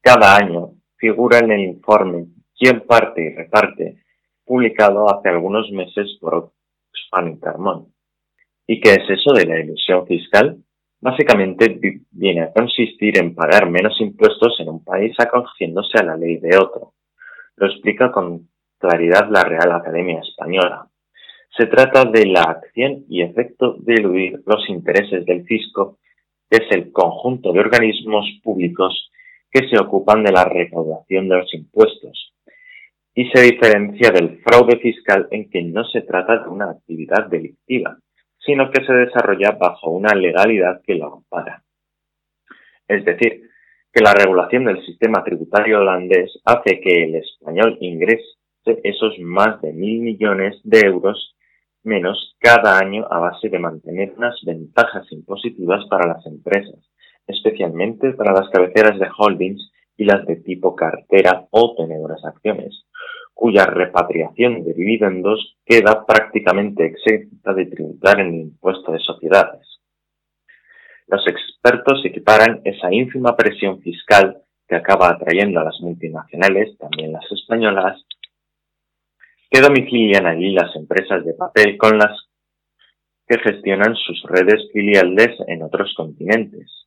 cada 0.00 0.36
año 0.36 0.74
figura 0.98 1.40
en 1.40 1.50
el 1.50 1.60
informe 1.60 2.26
Quién 2.56 2.82
parte 2.86 3.24
y 3.24 3.34
reparte, 3.34 4.04
publicado 4.44 5.10
hace 5.10 5.30
algunos 5.30 5.68
meses 5.72 6.16
por 6.20 6.34
Oxfam 6.34 7.30
Intermont. 7.30 7.93
¿Y 8.66 8.80
qué 8.80 8.92
es 8.92 9.10
eso 9.10 9.32
de 9.34 9.44
la 9.44 9.60
ilusión 9.60 10.06
fiscal? 10.06 10.56
Básicamente 11.00 11.78
viene 12.10 12.42
a 12.42 12.52
consistir 12.52 13.18
en 13.18 13.34
pagar 13.34 13.68
menos 13.68 14.00
impuestos 14.00 14.58
en 14.60 14.70
un 14.70 14.82
país 14.82 15.14
acogiéndose 15.18 15.98
a 15.98 16.04
la 16.04 16.16
ley 16.16 16.38
de 16.38 16.56
otro. 16.56 16.94
Lo 17.56 17.66
explica 17.66 18.10
con 18.10 18.48
claridad 18.78 19.28
la 19.30 19.42
Real 19.44 19.70
Academia 19.72 20.20
Española. 20.20 20.88
Se 21.56 21.66
trata 21.66 22.06
de 22.06 22.24
la 22.26 22.42
acción 22.42 23.04
y 23.08 23.22
efecto 23.22 23.76
de 23.80 23.94
eludir 23.94 24.40
los 24.46 24.66
intereses 24.70 25.26
del 25.26 25.44
fisco, 25.44 25.98
que 26.50 26.64
es 26.64 26.70
el 26.70 26.90
conjunto 26.90 27.52
de 27.52 27.60
organismos 27.60 28.26
públicos 28.42 29.10
que 29.50 29.68
se 29.68 29.78
ocupan 29.78 30.24
de 30.24 30.32
la 30.32 30.46
recaudación 30.46 31.28
de 31.28 31.36
los 31.36 31.52
impuestos, 31.52 32.32
y 33.14 33.28
se 33.28 33.42
diferencia 33.42 34.10
del 34.10 34.40
fraude 34.42 34.78
fiscal 34.78 35.28
en 35.30 35.48
que 35.48 35.62
no 35.62 35.84
se 35.84 36.00
trata 36.00 36.38
de 36.38 36.48
una 36.48 36.70
actividad 36.70 37.28
delictiva, 37.28 37.98
sino 38.44 38.70
que 38.70 38.84
se 38.84 38.92
desarrolla 38.92 39.52
bajo 39.52 39.90
una 39.90 40.14
legalidad 40.14 40.80
que 40.84 40.94
lo 40.94 41.14
ampara. 41.14 41.62
Es 42.86 43.04
decir, 43.04 43.42
que 43.92 44.02
la 44.02 44.12
regulación 44.12 44.64
del 44.64 44.84
sistema 44.84 45.22
tributario 45.22 45.78
holandés 45.78 46.40
hace 46.44 46.80
que 46.80 47.04
el 47.04 47.14
español 47.14 47.78
ingrese 47.80 48.34
esos 48.82 49.18
más 49.20 49.60
de 49.62 49.72
mil 49.72 50.00
millones 50.00 50.60
de 50.64 50.80
euros 50.80 51.36
menos 51.84 52.34
cada 52.38 52.78
año 52.78 53.06
a 53.10 53.18
base 53.18 53.48
de 53.48 53.58
mantener 53.58 54.14
unas 54.16 54.40
ventajas 54.44 55.06
impositivas 55.12 55.84
para 55.88 56.08
las 56.08 56.26
empresas, 56.26 56.80
especialmente 57.26 58.12
para 58.14 58.32
las 58.32 58.48
cabeceras 58.50 58.98
de 58.98 59.06
holdings 59.16 59.70
y 59.96 60.04
las 60.04 60.26
de 60.26 60.36
tipo 60.36 60.74
cartera 60.74 61.46
o 61.50 61.74
tenedoras 61.76 62.24
acciones, 62.24 62.84
cuya 63.34 63.66
repatriación 63.66 64.64
de 64.64 64.72
dividendos 64.72 65.56
queda 65.66 66.06
prácticamente 66.06 66.86
exenta 66.86 67.52
de 67.52 67.66
tributar 67.66 68.20
en 68.20 68.28
el 68.28 68.40
impuesto 68.42 68.92
de 68.92 69.00
sociedades. 69.00 69.80
Los 71.08 71.26
expertos 71.26 72.00
equiparan 72.04 72.62
esa 72.64 72.92
ínfima 72.92 73.36
presión 73.36 73.82
fiscal 73.82 74.38
que 74.66 74.76
acaba 74.76 75.10
atrayendo 75.10 75.60
a 75.60 75.64
las 75.64 75.78
multinacionales, 75.80 76.78
también 76.78 77.12
las 77.12 77.30
españolas, 77.30 78.02
que 79.50 79.60
domicilian 79.60 80.26
allí 80.26 80.52
las 80.52 80.74
empresas 80.76 81.24
de 81.24 81.34
papel 81.34 81.76
con 81.76 81.98
las 81.98 82.16
que 83.26 83.38
gestionan 83.38 83.94
sus 83.94 84.22
redes 84.24 84.70
filiales 84.72 85.36
en 85.46 85.62
otros 85.62 85.92
continentes, 85.96 86.86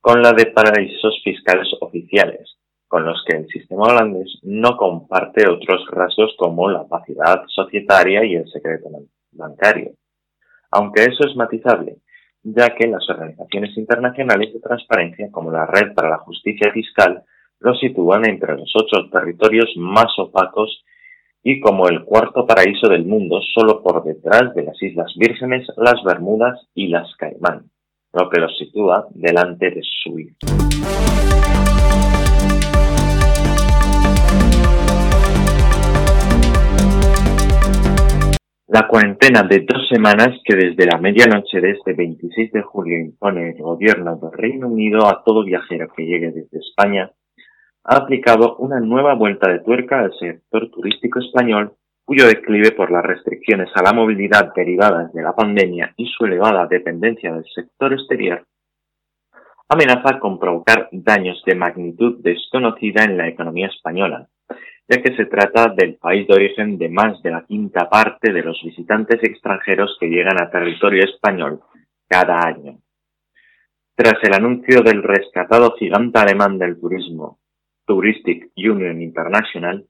con 0.00 0.22
la 0.22 0.32
de 0.32 0.46
paraísos 0.46 1.20
fiscales 1.22 1.68
oficiales, 1.80 2.56
con 2.90 3.04
los 3.04 3.22
que 3.24 3.36
el 3.36 3.46
sistema 3.46 3.84
holandés 3.84 4.40
no 4.42 4.76
comparte 4.76 5.48
otros 5.48 5.86
rasgos 5.92 6.34
como 6.36 6.68
la 6.68 6.80
opacidad 6.80 7.44
societaria 7.46 8.24
y 8.24 8.34
el 8.34 8.50
secreto 8.50 8.88
bancario. 9.30 9.92
Aunque 10.72 11.04
eso 11.04 11.24
es 11.24 11.36
matizable, 11.36 11.98
ya 12.42 12.74
que 12.74 12.88
las 12.88 13.08
organizaciones 13.08 13.78
internacionales 13.78 14.52
de 14.52 14.58
transparencia 14.58 15.30
como 15.30 15.52
la 15.52 15.66
Red 15.66 15.94
para 15.94 16.10
la 16.10 16.18
Justicia 16.18 16.72
Fiscal 16.72 17.22
lo 17.60 17.76
sitúan 17.76 18.28
entre 18.28 18.56
los 18.56 18.72
ocho 18.74 19.08
territorios 19.08 19.70
más 19.76 20.10
opacos 20.18 20.84
y 21.44 21.60
como 21.60 21.86
el 21.86 22.02
cuarto 22.02 22.44
paraíso 22.44 22.88
del 22.88 23.04
mundo 23.04 23.40
solo 23.54 23.84
por 23.84 24.02
detrás 24.02 24.52
de 24.56 24.64
las 24.64 24.82
Islas 24.82 25.12
Vírgenes, 25.16 25.64
las 25.76 26.02
Bermudas 26.02 26.58
y 26.74 26.88
las 26.88 27.14
Caimán, 27.14 27.70
lo 28.12 28.28
que 28.28 28.40
los 28.40 28.58
sitúa 28.58 29.06
delante 29.14 29.70
de 29.70 29.80
Suiza. 30.02 30.34
La 38.72 38.86
cuarentena 38.86 39.42
de 39.42 39.66
dos 39.68 39.88
semanas 39.88 40.28
que 40.44 40.54
desde 40.54 40.86
la 40.86 40.96
medianoche 40.96 41.60
de 41.60 41.72
este 41.72 41.92
26 41.92 42.52
de 42.52 42.62
julio 42.62 43.00
impone 43.00 43.50
el 43.50 43.60
gobierno 43.60 44.14
del 44.14 44.30
Reino 44.30 44.68
Unido 44.68 45.08
a 45.08 45.24
todo 45.24 45.42
viajero 45.42 45.88
que 45.92 46.04
llegue 46.04 46.30
desde 46.30 46.58
España, 46.60 47.10
ha 47.82 47.96
aplicado 47.96 48.58
una 48.58 48.78
nueva 48.78 49.14
vuelta 49.14 49.50
de 49.50 49.58
tuerca 49.58 49.98
al 49.98 50.12
sector 50.16 50.70
turístico 50.70 51.18
español, 51.18 51.72
cuyo 52.04 52.28
declive 52.28 52.70
por 52.70 52.92
las 52.92 53.04
restricciones 53.04 53.70
a 53.74 53.82
la 53.82 53.92
movilidad 53.92 54.52
derivadas 54.54 55.12
de 55.12 55.22
la 55.22 55.34
pandemia 55.34 55.92
y 55.96 56.06
su 56.06 56.26
elevada 56.26 56.68
dependencia 56.68 57.32
del 57.32 57.44
sector 57.52 57.92
exterior, 57.92 58.46
amenaza 59.68 60.20
con 60.20 60.38
provocar 60.38 60.88
daños 60.92 61.42
de 61.44 61.56
magnitud 61.56 62.20
desconocida 62.22 63.02
en 63.02 63.16
la 63.16 63.26
economía 63.26 63.66
española, 63.66 64.28
ya 64.90 65.00
que 65.00 65.14
se 65.14 65.26
trata 65.26 65.68
del 65.68 65.94
país 65.94 66.26
de 66.26 66.34
origen 66.34 66.76
de 66.76 66.88
más 66.88 67.22
de 67.22 67.30
la 67.30 67.44
quinta 67.46 67.88
parte 67.88 68.32
de 68.32 68.42
los 68.42 68.60
visitantes 68.64 69.22
extranjeros 69.22 69.96
que 70.00 70.08
llegan 70.08 70.42
a 70.42 70.50
territorio 70.50 71.04
español 71.04 71.60
cada 72.08 72.44
año. 72.44 72.78
Tras 73.94 74.16
el 74.24 74.34
anuncio 74.34 74.82
del 74.82 75.04
rescatado 75.04 75.76
gigante 75.76 76.18
alemán 76.18 76.58
del 76.58 76.80
turismo, 76.80 77.38
Touristic 77.86 78.50
Union 78.56 79.00
International, 79.00 79.86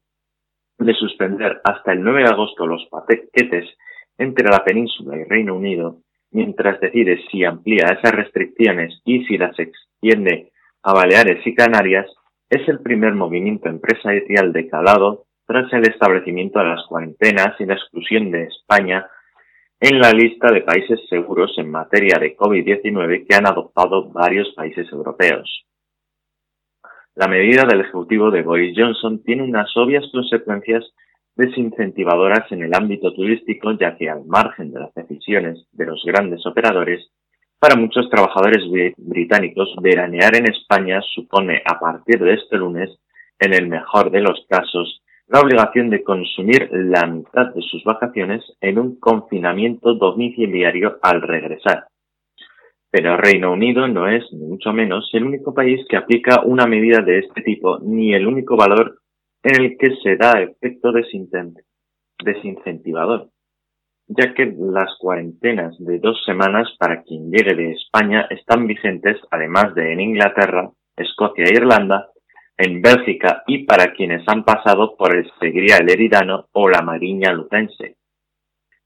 de 0.79 0.95
suspender 0.95 1.63
hasta 1.65 1.93
el 1.93 2.03
9 2.03 2.23
de 2.25 2.29
agosto 2.29 2.67
los 2.67 2.87
paquetes 2.91 3.71
entre 4.19 4.49
la 4.51 4.63
península 4.63 5.17
y 5.17 5.25
Reino 5.25 5.55
Unido, 5.55 6.03
mientras 6.31 6.79
decide 6.79 7.23
si 7.31 7.43
amplía 7.45 7.87
esas 7.87 8.13
restricciones 8.13 9.01
y 9.07 9.25
si 9.25 9.39
las 9.39 9.59
extiende 9.59 10.53
a 10.83 10.93
Baleares 10.93 11.47
y 11.47 11.55
Canarias, 11.55 12.07
es 12.51 12.69
el 12.69 12.81
primer 12.81 13.15
movimiento 13.15 13.69
empresarial 13.69 14.53
de 14.53 14.69
calado 14.69 15.27
tras 15.47 15.73
el 15.73 15.89
establecimiento 15.89 16.59
de 16.59 16.67
las 16.67 16.85
cuarentenas 16.89 17.55
y 17.61 17.65
la 17.65 17.75
exclusión 17.75 18.31
de 18.33 18.45
España 18.45 19.07
en 19.79 19.99
la 19.99 20.11
lista 20.11 20.53
de 20.53 20.63
países 20.63 21.01
seguros 21.09 21.55
en 21.57 21.71
materia 21.71 22.19
de 22.21 22.37
COVID-19 22.37 23.27
que 23.27 23.37
han 23.37 23.47
adoptado 23.47 24.11
varios 24.11 24.53
países 24.55 24.87
europeos. 24.93 25.65
La 27.15 27.29
medida 27.29 27.65
del 27.65 27.83
Ejecutivo 27.83 28.31
de 28.31 28.43
Boris 28.43 28.77
Johnson 28.77 29.23
tiene 29.23 29.45
unas 29.45 29.75
obvias 29.77 30.05
consecuencias 30.13 30.85
desincentivadoras 31.37 32.51
en 32.53 32.63
el 32.63 32.75
ámbito 32.75 33.15
turístico, 33.15 33.73
ya 33.73 33.97
que 33.97 34.11
al 34.11 34.25
margen 34.27 34.73
de 34.73 34.81
las 34.81 34.95
decisiones 34.95 35.67
de 35.73 35.87
los 35.87 36.03
grandes 36.05 36.45
operadores, 36.47 37.11
para 37.61 37.77
muchos 37.77 38.09
trabajadores 38.09 38.65
británicos, 38.97 39.69
veranear 39.83 40.35
en 40.35 40.51
España 40.51 41.03
supone, 41.15 41.63
a 41.67 41.79
partir 41.79 42.19
de 42.19 42.33
este 42.33 42.57
lunes, 42.57 42.91
en 43.39 43.53
el 43.53 43.69
mejor 43.69 44.11
de 44.11 44.23
los 44.23 44.47
casos, 44.49 45.03
la 45.29 45.41
obligación 45.41 45.91
de 45.91 46.03
consumir 46.03 46.71
la 46.73 47.07
mitad 47.07 47.55
de 47.55 47.61
sus 47.61 47.85
vacaciones 47.85 48.43
en 48.63 48.79
un 48.79 48.99
confinamiento 48.99 49.95
domiciliario 49.95 50.99
al 51.03 51.21
regresar. 51.21 51.85
Pero 52.91 53.19
Reino 53.19 53.53
Unido 53.53 53.87
no 53.87 54.09
es, 54.09 54.25
ni 54.33 54.47
mucho 54.47 54.73
menos, 54.73 55.11
el 55.13 55.25
único 55.25 55.53
país 55.53 55.87
que 55.89 55.99
aplica 55.99 56.41
una 56.43 56.67
medida 56.67 57.03
de 57.03 57.19
este 57.19 57.43
tipo, 57.43 57.79
ni 57.81 58.15
el 58.15 58.27
único 58.27 58.57
valor 58.57 59.01
en 59.43 59.63
el 59.63 59.77
que 59.77 59.97
se 60.03 60.17
da 60.17 60.41
efecto 60.41 60.93
desincentivador 62.25 63.30
ya 64.13 64.35
que 64.35 64.53
las 64.59 64.91
cuarentenas 64.99 65.77
de 65.79 66.01
dos 66.01 66.21
semanas 66.27 66.69
para 66.79 67.03
quien 67.03 67.31
llegue 67.31 67.55
de 67.55 67.73
España 67.73 68.27
están 68.31 68.67
vigentes, 68.67 69.17
además 69.31 69.73
de 69.77 69.93
en 69.93 70.01
Inglaterra, 70.01 70.69
Escocia 70.97 71.45
e 71.45 71.55
Irlanda, 71.55 72.09
en 72.59 72.83
Bélgica 72.83 73.45
y 73.47 73.65
para 73.65 73.93
quienes 73.93 74.27
han 74.27 74.45
pasado 74.45 74.97
por 74.97 75.15
el 75.15 75.31
Segría 75.39 75.77
el 75.77 75.91
Eridano 75.91 76.49
o 76.53 76.69
la 76.69 76.83
Mariña 76.83 77.33
Lutense. 77.33 77.97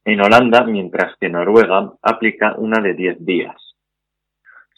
En 0.05 0.21
Holanda, 0.21 0.65
mientras 0.65 1.17
que 1.19 1.31
Noruega 1.31 1.95
aplica 2.03 2.55
una 2.59 2.83
de 2.83 2.93
diez 2.93 3.25
días. 3.25 3.57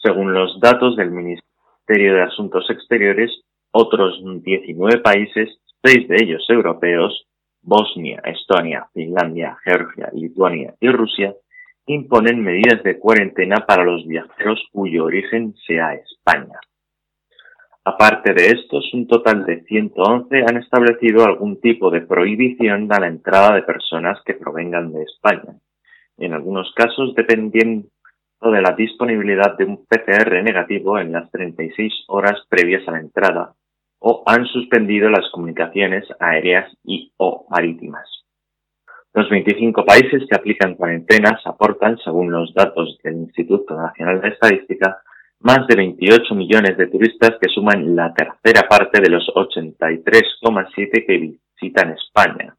Según 0.01 0.33
los 0.33 0.61
datos 0.61 0.95
del 0.95 1.11
Ministerio 1.11 2.15
de 2.15 2.21
Asuntos 2.21 2.69
Exteriores, 2.69 3.31
otros 3.71 4.23
19 4.23 4.99
países, 5.01 5.59
seis 5.83 6.07
de 6.07 6.15
ellos 6.23 6.45
europeos, 6.47 7.27
Bosnia, 7.67 8.21
Estonia, 8.23 8.87
Finlandia, 8.93 9.57
Georgia, 9.61 10.09
Lituania 10.13 10.73
y 10.79 10.87
Rusia 10.87 11.35
imponen 11.85 12.41
medidas 12.41 12.81
de 12.81 12.97
cuarentena 12.97 13.65
para 13.67 13.83
los 13.83 14.07
viajeros 14.07 14.63
cuyo 14.71 15.03
origen 15.03 15.53
sea 15.67 15.93
España. 15.95 16.61
Aparte 17.83 18.33
de 18.33 18.47
estos, 18.47 18.93
un 18.93 19.05
total 19.05 19.45
de 19.45 19.63
111 19.63 20.45
han 20.47 20.57
establecido 20.57 21.25
algún 21.25 21.59
tipo 21.59 21.91
de 21.91 22.01
prohibición 22.01 22.87
a 22.93 23.01
la 23.01 23.07
entrada 23.07 23.55
de 23.55 23.63
personas 23.63 24.17
que 24.25 24.35
provengan 24.35 24.93
de 24.93 25.03
España, 25.03 25.59
en 26.17 26.33
algunos 26.33 26.73
casos 26.73 27.15
dependiendo 27.15 27.89
de 28.43 28.61
la 28.61 28.71
disponibilidad 28.77 29.57
de 29.57 29.65
un 29.65 29.85
PCR 29.85 30.41
negativo 30.41 30.99
en 30.99 31.11
las 31.11 31.29
36 31.31 32.05
horas 32.07 32.45
previas 32.49 32.87
a 32.87 32.91
la 32.91 32.99
entrada 33.01 33.56
o 33.99 34.23
han 34.25 34.45
suspendido 34.45 35.09
las 35.09 35.29
comunicaciones 35.31 36.05
aéreas 36.19 36.71
y 36.83 37.11
o 37.17 37.47
marítimas. 37.49 38.07
Los 39.13 39.29
25 39.29 39.83
países 39.85 40.23
que 40.29 40.35
aplican 40.35 40.75
cuarentenas 40.75 41.41
aportan, 41.45 41.97
según 42.03 42.31
los 42.31 42.53
datos 42.53 42.99
del 43.03 43.15
Instituto 43.15 43.75
Nacional 43.75 44.21
de 44.21 44.29
Estadística, 44.29 45.01
más 45.39 45.67
de 45.67 45.75
28 45.75 46.35
millones 46.35 46.77
de 46.77 46.87
turistas 46.87 47.31
que 47.41 47.49
suman 47.49 47.95
la 47.95 48.13
tercera 48.13 48.67
parte 48.67 49.01
de 49.01 49.09
los 49.09 49.27
83,7 49.35 51.05
que 51.05 51.17
visitan 51.17 51.93
España. 51.93 52.55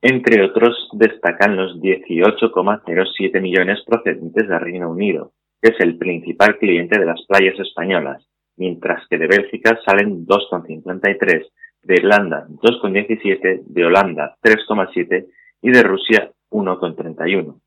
Entre 0.00 0.44
otros, 0.44 0.88
destacan 0.92 1.56
los 1.56 1.80
18,07 1.80 3.40
millones 3.40 3.80
procedentes 3.84 4.48
del 4.48 4.60
Reino 4.60 4.90
Unido, 4.90 5.32
que 5.60 5.70
es 5.70 5.80
el 5.80 5.98
principal 5.98 6.58
cliente 6.58 6.98
de 6.98 7.06
las 7.06 7.20
playas 7.26 7.58
españolas, 7.58 8.24
mientras 8.58 9.06
que 9.08 9.18
de 9.18 9.26
Bélgica 9.26 9.78
salen 9.84 10.26
2,53, 10.26 11.46
de 11.82 11.94
Irlanda 11.94 12.46
2,17, 12.48 13.62
de 13.64 13.84
Holanda 13.84 14.36
3,7 14.42 15.26
y 15.62 15.70
de 15.70 15.82
Rusia 15.82 16.30
1,31. 16.50 17.60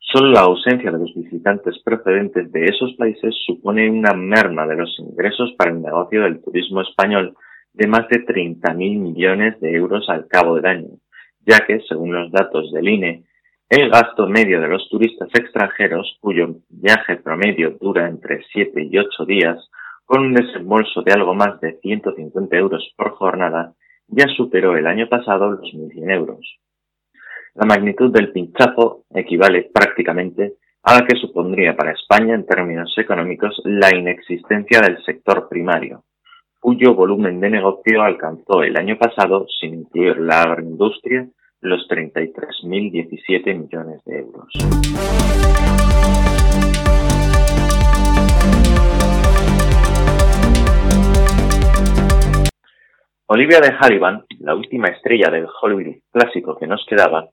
Solo 0.00 0.30
la 0.30 0.40
ausencia 0.40 0.90
de 0.90 0.98
los 0.98 1.14
visitantes 1.14 1.80
procedentes 1.82 2.50
de 2.52 2.64
esos 2.64 2.94
países 2.94 3.34
supone 3.46 3.90
una 3.90 4.14
merma 4.14 4.66
de 4.66 4.76
los 4.76 4.98
ingresos 4.98 5.54
para 5.58 5.70
el 5.70 5.82
negocio 5.82 6.22
del 6.22 6.42
turismo 6.42 6.80
español 6.80 7.34
de 7.72 7.86
más 7.86 8.08
de 8.08 8.24
30.000 8.24 8.74
millones 8.76 9.60
de 9.60 9.72
euros 9.72 10.08
al 10.08 10.26
cabo 10.26 10.56
del 10.56 10.66
año, 10.66 10.88
ya 11.46 11.60
que, 11.66 11.80
según 11.88 12.12
los 12.12 12.30
datos 12.32 12.72
del 12.72 12.88
INE, 12.88 13.24
el 13.68 13.90
gasto 13.90 14.26
medio 14.26 14.60
de 14.60 14.68
los 14.68 14.88
turistas 14.88 15.28
extranjeros, 15.34 16.16
cuyo 16.20 16.56
viaje 16.70 17.16
promedio 17.16 17.76
dura 17.78 18.08
entre 18.08 18.42
7 18.50 18.88
y 18.90 18.96
8 18.96 19.26
días, 19.26 19.70
con 20.08 20.24
un 20.24 20.32
desembolso 20.32 21.02
de 21.02 21.12
algo 21.12 21.34
más 21.34 21.60
de 21.60 21.78
150 21.82 22.56
euros 22.56 22.94
por 22.96 23.10
jornada, 23.10 23.74
ya 24.06 24.24
superó 24.34 24.74
el 24.74 24.86
año 24.86 25.06
pasado 25.06 25.50
los 25.50 25.70
1.100 25.70 26.10
euros. 26.10 26.58
La 27.54 27.66
magnitud 27.66 28.10
del 28.10 28.32
pinchazo 28.32 29.04
equivale 29.14 29.70
prácticamente 29.70 30.54
a 30.82 30.94
la 30.94 31.06
que 31.06 31.18
supondría 31.18 31.76
para 31.76 31.92
España 31.92 32.34
en 32.34 32.46
términos 32.46 32.90
económicos 32.96 33.60
la 33.66 33.94
inexistencia 33.94 34.80
del 34.80 34.96
sector 35.04 35.46
primario, 35.46 36.04
cuyo 36.58 36.94
volumen 36.94 37.38
de 37.38 37.50
negocio 37.50 38.02
alcanzó 38.02 38.62
el 38.62 38.78
año 38.78 38.96
pasado, 38.96 39.44
sin 39.60 39.74
incluir 39.74 40.16
la 40.20 40.40
agroindustria, 40.40 41.28
los 41.60 41.86
33.017 41.86 43.58
millones 43.58 44.02
de 44.06 44.20
euros. 44.20 44.48
Olivia 53.30 53.60
de 53.60 53.74
Hallivan, 53.78 54.24
la 54.40 54.54
última 54.54 54.88
estrella 54.88 55.30
del 55.30 55.46
Hollywood 55.60 55.96
clásico 56.10 56.56
que 56.56 56.66
nos 56.66 56.82
quedaba, 56.88 57.28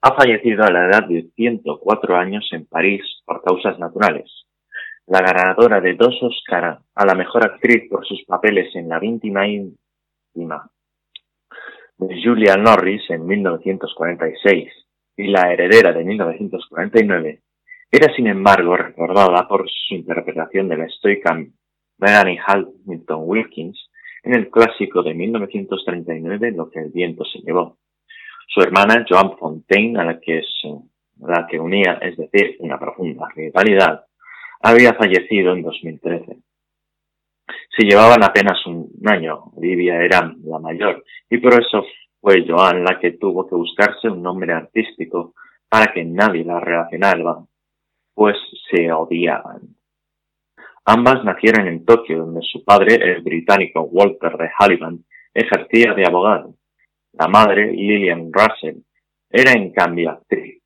ha 0.00 0.14
fallecido 0.14 0.64
a 0.64 0.70
la 0.70 0.86
edad 0.86 1.06
de 1.06 1.28
104 1.36 2.16
años 2.16 2.48
en 2.52 2.64
París 2.64 3.02
por 3.26 3.42
causas 3.42 3.78
naturales. 3.78 4.46
La 5.06 5.20
ganadora 5.20 5.82
de 5.82 5.92
dos 5.92 6.16
Oscar 6.22 6.78
a 6.94 7.04
la 7.04 7.14
mejor 7.14 7.44
actriz 7.44 7.86
por 7.90 8.06
sus 8.06 8.24
papeles 8.24 8.74
en 8.76 8.88
La 8.88 8.98
víctima 8.98 9.46
íntima 9.46 10.70
de 11.98 12.22
Julia 12.24 12.56
Norris 12.56 13.02
en 13.10 13.26
1946 13.26 14.72
y 15.18 15.26
La 15.26 15.52
heredera 15.52 15.92
de 15.92 16.02
1949, 16.02 17.42
era 17.90 18.14
sin 18.14 18.28
embargo 18.28 18.74
recordada 18.74 19.46
por 19.46 19.68
su 19.68 19.96
interpretación 19.96 20.66
de 20.70 20.78
la 20.78 20.86
estoica 20.86 21.38
Melanie 21.98 22.40
Hamilton 22.46 23.20
Wilkins 23.26 23.85
en 24.26 24.34
el 24.34 24.50
clásico 24.50 25.02
de 25.02 25.14
1939 25.14 26.52
Lo 26.52 26.68
que 26.68 26.80
el 26.80 26.90
viento 26.90 27.24
se 27.24 27.38
llevó. 27.38 27.78
Su 28.48 28.60
hermana 28.60 29.04
Joan 29.08 29.36
Fontaine, 29.38 29.98
a 30.00 30.04
la 30.04 30.20
que, 30.20 30.42
la 31.20 31.46
que 31.46 31.60
unía, 31.60 31.98
es 32.02 32.16
decir, 32.16 32.56
una 32.60 32.78
profunda 32.78 33.28
rivalidad, 33.34 34.04
había 34.60 34.94
fallecido 34.94 35.52
en 35.52 35.62
2013. 35.62 36.38
Si 37.76 37.86
llevaban 37.86 38.24
apenas 38.24 38.64
un 38.66 38.90
año, 39.04 39.52
Olivia 39.54 40.02
era 40.02 40.34
la 40.42 40.58
mayor, 40.58 41.04
y 41.28 41.38
por 41.38 41.52
eso 41.54 41.84
fue 42.20 42.44
Joan 42.48 42.82
la 42.82 42.98
que 42.98 43.12
tuvo 43.12 43.46
que 43.46 43.54
buscarse 43.54 44.08
un 44.08 44.22
nombre 44.22 44.52
artístico 44.52 45.34
para 45.68 45.92
que 45.92 46.04
nadie 46.04 46.44
la 46.44 46.58
relacionara, 46.58 47.36
pues 48.14 48.36
se 48.70 48.90
odiaban. 48.90 49.75
Ambas 50.88 51.24
nacieron 51.24 51.66
en 51.66 51.84
Tokio, 51.84 52.18
donde 52.18 52.42
su 52.42 52.64
padre, 52.64 52.94
el 52.94 53.20
británico 53.20 53.82
Walter 53.82 54.36
de 54.38 54.48
Hallivan, 54.56 55.04
ejercía 55.34 55.94
de 55.94 56.06
abogado. 56.06 56.54
La 57.12 57.26
madre, 57.26 57.72
Lillian 57.72 58.30
Russell, 58.32 58.82
era 59.28 59.50
en 59.50 59.72
cambio 59.72 60.10
actriz. 60.10 60.62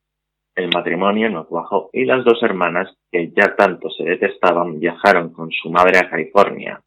El 0.54 0.68
matrimonio 0.74 1.30
no 1.30 1.46
cuajó 1.46 1.88
y 1.94 2.04
las 2.04 2.22
dos 2.22 2.42
hermanas, 2.42 2.94
que 3.10 3.32
ya 3.34 3.56
tanto 3.56 3.88
se 3.88 4.04
detestaban, 4.04 4.78
viajaron 4.78 5.32
con 5.32 5.50
su 5.50 5.70
madre 5.70 5.98
a 5.98 6.10
California, 6.10 6.82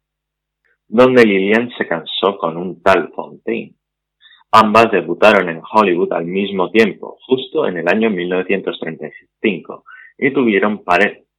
donde 0.86 1.26
Lillian 1.26 1.70
se 1.76 1.88
casó 1.88 2.38
con 2.38 2.56
un 2.56 2.80
tal 2.82 3.10
Fontaine. 3.16 3.74
Ambas 4.52 4.92
debutaron 4.92 5.48
en 5.48 5.60
Hollywood 5.68 6.12
al 6.12 6.26
mismo 6.26 6.70
tiempo, 6.70 7.18
justo 7.26 7.66
en 7.66 7.78
el 7.78 7.88
año 7.88 8.10
1935, 8.10 9.84
y 10.18 10.30
tuvieron 10.32 10.84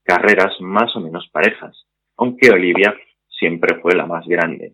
carreras 0.05 0.53
más 0.61 0.95
o 0.95 1.01
menos 1.01 1.27
parejas, 1.31 1.85
aunque 2.17 2.51
Olivia 2.51 2.95
siempre 3.27 3.79
fue 3.81 3.95
la 3.95 4.05
más 4.05 4.25
grande. 4.27 4.73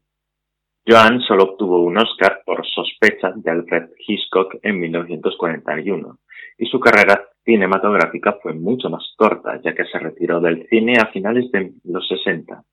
Joan 0.86 1.22
solo 1.22 1.44
obtuvo 1.44 1.82
un 1.84 1.98
Oscar 1.98 2.42
por 2.46 2.66
sospecha 2.66 3.32
de 3.36 3.52
Alfred 3.52 3.90
Hitchcock 4.06 4.56
en 4.62 4.80
1941, 4.80 6.18
y 6.58 6.66
su 6.66 6.80
carrera 6.80 7.30
cinematográfica 7.44 8.38
fue 8.42 8.54
mucho 8.54 8.90
más 8.90 9.04
corta, 9.16 9.60
ya 9.64 9.74
que 9.74 9.86
se 9.86 10.00
retiró 10.00 10.40
del 10.40 10.68
cine 10.70 10.98
a 11.00 11.08
finales 11.08 11.52
de 11.52 11.74
los 11.86 12.08
60. 12.08 12.64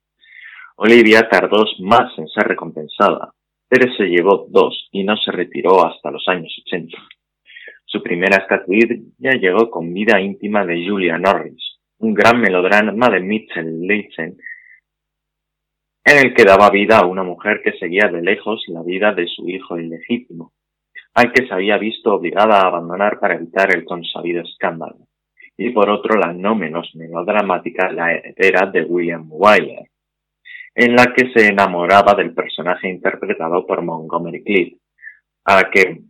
Olivia 0.77 1.29
tardó 1.29 1.65
más 1.81 2.17
en 2.19 2.29
ser 2.29 2.49
recompensada, 2.49 3.33
pero 3.69 3.93
se 3.95 4.05
llevó 4.05 4.47
dos 4.49 4.89
y 4.93 5.05
no 5.05 5.17
se 5.17 5.31
retiró 5.31 5.85
hasta 5.85 6.11
los 6.11 6.27
años 6.29 6.55
80. 6.67 6.97
Su 7.85 8.03
primera 8.03 8.39
estatuilla 8.39 9.33
llegó 9.41 9.71
con 9.71 9.93
Vida 9.93 10.21
íntima 10.21 10.65
de 10.65 10.87
Julia 10.87 11.19
Norris, 11.19 11.68
un 11.99 12.15
gran 12.15 12.41
melodrama 12.41 13.09
de 13.11 13.21
Mitchell 13.21 13.87
Leisen, 13.87 14.37
en 16.05 16.27
el 16.27 16.35
que 16.35 16.45
daba 16.45 16.71
vida 16.71 16.99
a 16.99 17.07
una 17.07 17.23
mujer 17.23 17.61
que 17.63 17.73
seguía 17.79 18.09
de 18.09 18.23
lejos 18.23 18.65
la 18.69 18.83
vida 18.83 19.13
de 19.13 19.27
su 19.27 19.49
hijo 19.49 19.79
ilegítimo, 19.79 20.53
al 21.15 21.33
que 21.33 21.47
se 21.47 21.53
había 21.53 21.77
visto 21.77 22.15
obligada 22.15 22.61
a 22.61 22.69
abandonar 22.69 23.19
para 23.19 23.35
evitar 23.35 23.75
el 23.75 23.85
consabido 23.85 24.43
escándalo, 24.43 25.09
y 25.57 25.71
por 25.71 25.91
otro 25.91 26.19
la 26.19 26.33
no 26.33 26.55
menos 26.55 26.91
melodramática 26.95 27.93
La 27.93 28.13
heredera 28.15 28.67
de 28.67 28.85
William 28.85 29.27
Wyler, 29.29 29.91
en 30.75 30.95
la 30.95 31.13
que 31.13 31.31
se 31.33 31.49
enamoraba 31.49 32.15
del 32.15 32.33
personaje 32.33 32.89
interpretado 32.89 33.67
por 33.67 33.83
Montgomery 33.83 34.45
Clift, 34.45 34.81
a 35.45 35.69
que 35.71 36.03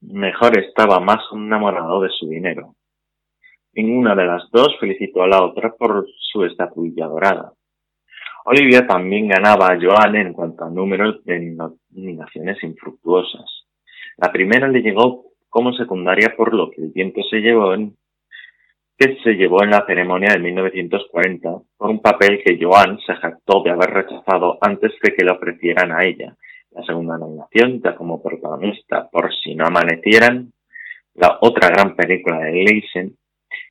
mejor 0.00 0.58
estaba 0.58 0.98
más 1.00 1.20
enamorado 1.32 2.00
de 2.00 2.10
su 2.10 2.28
dinero. 2.28 2.75
Ninguna 3.76 4.14
de 4.14 4.24
las 4.24 4.50
dos 4.50 4.74
felicitó 4.80 5.22
a 5.22 5.28
la 5.28 5.44
otra 5.44 5.74
por 5.74 6.06
su 6.18 6.44
estatuilla 6.44 7.08
dorada. 7.08 7.52
Olivia 8.46 8.86
también 8.86 9.28
ganaba 9.28 9.66
a 9.66 9.78
Joan 9.78 10.16
en 10.16 10.32
cuanto 10.32 10.64
a 10.64 10.70
números 10.70 11.22
de 11.24 11.54
nominaciones 11.90 12.62
infructuosas. 12.62 13.66
La 14.16 14.32
primera 14.32 14.66
le 14.68 14.80
llegó 14.80 15.26
como 15.50 15.74
secundaria 15.74 16.32
por 16.34 16.54
lo 16.54 16.70
que 16.70 16.80
el 16.80 16.90
viento 16.90 17.20
se 17.28 17.40
llevó 17.40 17.74
en 17.74 17.94
que 18.96 19.18
se 19.22 19.34
llevó 19.34 19.62
en 19.62 19.72
la 19.72 19.84
ceremonia 19.84 20.32
de 20.32 20.38
1940 20.38 21.50
por 21.76 21.90
un 21.90 22.00
papel 22.00 22.40
que 22.42 22.58
Joan 22.58 22.98
se 23.06 23.14
jactó 23.14 23.62
de 23.62 23.72
haber 23.72 23.90
rechazado 23.90 24.56
antes 24.62 24.92
de 25.02 25.14
que 25.14 25.22
le 25.22 25.32
ofrecieran 25.32 25.92
a 25.92 26.02
ella. 26.02 26.34
La 26.70 26.82
segunda 26.82 27.18
nominación, 27.18 27.82
ya 27.82 27.94
como 27.94 28.22
protagonista 28.22 29.06
por 29.10 29.30
Si 29.34 29.54
no 29.54 29.66
amanecieran, 29.66 30.50
la 31.12 31.36
otra 31.42 31.68
gran 31.68 31.94
película 31.94 32.38
de 32.38 32.52
Leisen, 32.52 33.16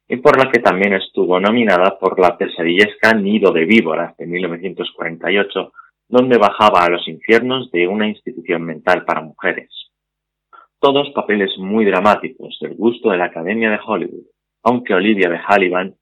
y 0.08 0.18
por 0.18 0.38
la 0.38 0.52
que 0.52 0.60
también 0.60 0.94
estuvo 0.94 1.40
nominada 1.40 1.98
por 2.00 2.20
la 2.20 2.38
pesadillesca 2.38 3.14
Nido 3.14 3.52
de 3.52 3.66
Víboras 3.66 4.16
de 4.18 4.28
1948, 4.28 5.72
donde 6.08 6.38
bajaba 6.38 6.84
a 6.84 6.90
los 6.90 7.08
infiernos 7.08 7.72
de 7.72 7.88
una 7.88 8.08
institución 8.08 8.64
mental 8.64 9.04
para 9.06 9.22
mujeres 9.22 9.70
todos 10.86 11.10
papeles 11.16 11.50
muy 11.58 11.84
dramáticos 11.84 12.60
del 12.62 12.76
gusto 12.76 13.10
de 13.10 13.18
la 13.18 13.26
Academia 13.26 13.72
de 13.72 13.80
Hollywood, 13.84 14.28
aunque 14.62 14.94
Olivia 14.94 15.32
de 15.32 15.40
Hallivan 15.40 15.96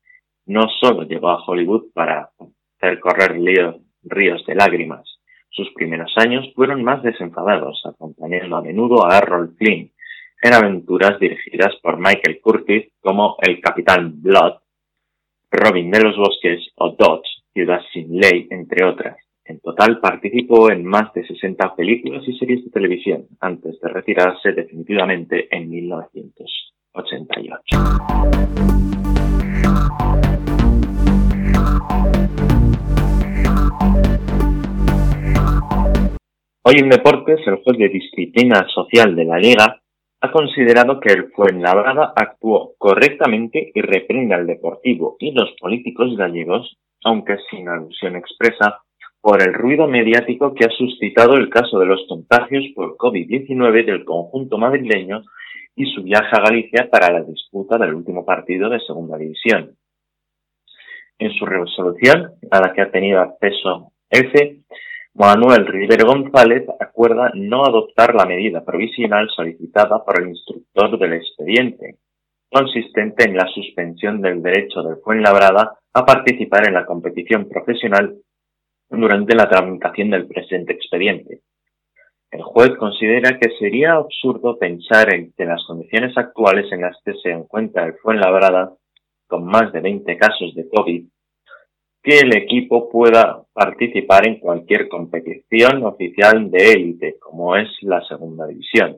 no 0.46 0.68
solo 0.82 1.04
llegó 1.04 1.30
a 1.30 1.42
Hollywood 1.42 1.94
para 1.94 2.32
hacer 2.76 3.00
correr 3.00 3.40
ríos 4.04 4.46
de 4.46 4.56
lágrimas. 4.56 5.22
Sus 5.52 5.72
primeros 5.74 6.12
años 6.18 6.52
fueron 6.54 6.84
más 6.84 7.02
desenfadados, 7.02 7.82
acompañando 7.86 8.58
a 8.58 8.62
menudo 8.62 9.10
a 9.10 9.20
Errol 9.20 9.56
Flynn 9.58 9.93
en 10.44 10.54
aventuras 10.54 11.20
dirigidas 11.20 11.76
por 11.82 11.98
Michael 11.98 12.40
Curtis 12.42 12.92
como 13.00 13.38
El 13.42 13.62
Capitán 13.62 14.22
Blood, 14.22 14.56
Robin 15.50 15.90
de 15.90 16.02
los 16.02 16.18
Bosques 16.18 16.60
o 16.76 16.98
Dodge, 17.00 17.24
Ciudad 17.54 17.80
sin 17.94 18.20
Ley, 18.20 18.48
entre 18.50 18.86
otras. 18.86 19.16
En 19.46 19.62
total 19.62 20.02
participó 20.02 20.70
en 20.70 20.84
más 20.84 21.14
de 21.14 21.26
60 21.26 21.76
películas 21.76 22.28
y 22.28 22.38
series 22.38 22.66
de 22.66 22.72
televisión 22.72 23.26
antes 23.40 23.80
de 23.80 23.88
retirarse 23.88 24.52
definitivamente 24.52 25.48
en 25.50 25.70
1988. 25.70 27.78
Hoy 36.66 36.76
en 36.80 36.88
Deportes, 36.90 37.40
el 37.46 37.58
juez 37.64 37.78
de 37.78 37.90
disciplina 37.90 38.66
social 38.74 39.14
de 39.16 39.26
la 39.26 39.38
Liga 39.38 39.83
ha 40.24 40.32
considerado 40.32 41.02
que 41.02 41.12
el 41.12 41.32
Fuenlabrada 41.34 42.14
actuó 42.16 42.76
correctamente 42.78 43.74
y 43.76 43.82
reprende 43.82 44.34
al 44.34 44.48
Deportivo 44.48 45.18
y 45.20 45.34
los 45.34 45.52
políticos 45.60 46.16
gallegos, 46.16 46.78
aunque 47.04 47.36
sin 47.52 47.68
alusión 47.68 48.16
expresa, 48.16 48.80
por 49.20 49.42
el 49.42 49.54
ruido 49.54 49.86
mediático 49.86 50.54
que 50.54 50.64
ha 50.64 50.70
suscitado 50.70 51.36
el 51.36 51.50
caso 51.50 51.78
de 51.78 51.88
los 51.88 52.06
contagios 52.08 52.64
por 52.74 52.96
COVID-19 52.96 53.86
del 53.86 54.06
conjunto 54.06 54.58
madrileño 54.58 55.24
y 55.76 55.92
su 55.94 56.04
viaje 56.04 56.30
a 56.32 56.42
Galicia 56.42 56.90
para 56.90 57.12
la 57.12 57.24
disputa 57.24 57.78
del 57.78 57.94
último 57.94 58.24
partido 58.24 58.70
de 58.70 58.80
Segunda 58.80 59.18
División. 59.18 59.76
En 61.20 61.34
su 61.34 61.46
resolución, 61.46 62.32
a 62.50 62.62
la 62.62 62.72
que 62.72 62.82
ha 62.82 62.92
tenido 62.92 63.20
acceso 63.20 63.92
EFE, 64.10 64.62
Manuel 65.16 65.68
Rivero 65.68 66.08
González 66.08 66.68
acuerda 66.80 67.32
no 67.36 67.66
adoptar 67.66 68.16
la 68.16 68.26
medida 68.26 68.66
provisional 68.66 69.30
solicitada 69.30 70.04
por 70.04 70.20
el 70.20 70.30
instructor 70.30 70.98
del 70.98 71.14
expediente, 71.14 71.98
consistente 72.52 73.30
en 73.30 73.38
la 73.38 73.46
suspensión 73.54 74.22
del 74.22 74.42
derecho 74.42 74.82
del 74.82 74.98
Fuenlabrada 75.04 75.78
a 75.94 76.06
participar 76.06 76.68
en 76.68 76.74
la 76.74 76.88
competición 76.88 77.48
profesional 77.48 78.16
durante 78.90 79.36
la 79.36 79.48
tramitación 79.48 80.10
del 80.10 80.26
presente 80.26 80.74
expediente. 80.74 81.42
El 82.32 82.42
juez 82.42 82.72
considera 82.80 83.38
que 83.38 83.52
sería 83.60 83.94
absurdo 83.94 84.58
pensar 84.58 85.14
en 85.14 85.32
que 85.34 85.46
las 85.46 85.64
condiciones 85.68 86.18
actuales 86.18 86.72
en 86.72 86.82
las 86.82 86.98
que 87.06 87.14
se 87.22 87.30
encuentra 87.30 87.86
el 87.86 87.94
Fuenlabrada, 88.02 88.74
con 89.28 89.46
más 89.46 89.72
de 89.74 89.80
20 89.80 90.18
casos 90.18 90.56
de 90.56 90.68
COVID, 90.68 91.06
que 92.04 92.20
el 92.20 92.36
equipo 92.36 92.90
pueda 92.90 93.44
participar 93.54 94.28
en 94.28 94.40
cualquier 94.40 94.90
competición 94.90 95.84
oficial 95.86 96.52
de 96.52 96.72
élite, 96.74 97.16
como 97.20 97.56
es 97.56 97.70
la 97.82 98.04
segunda 98.06 98.46
división. 98.46 98.98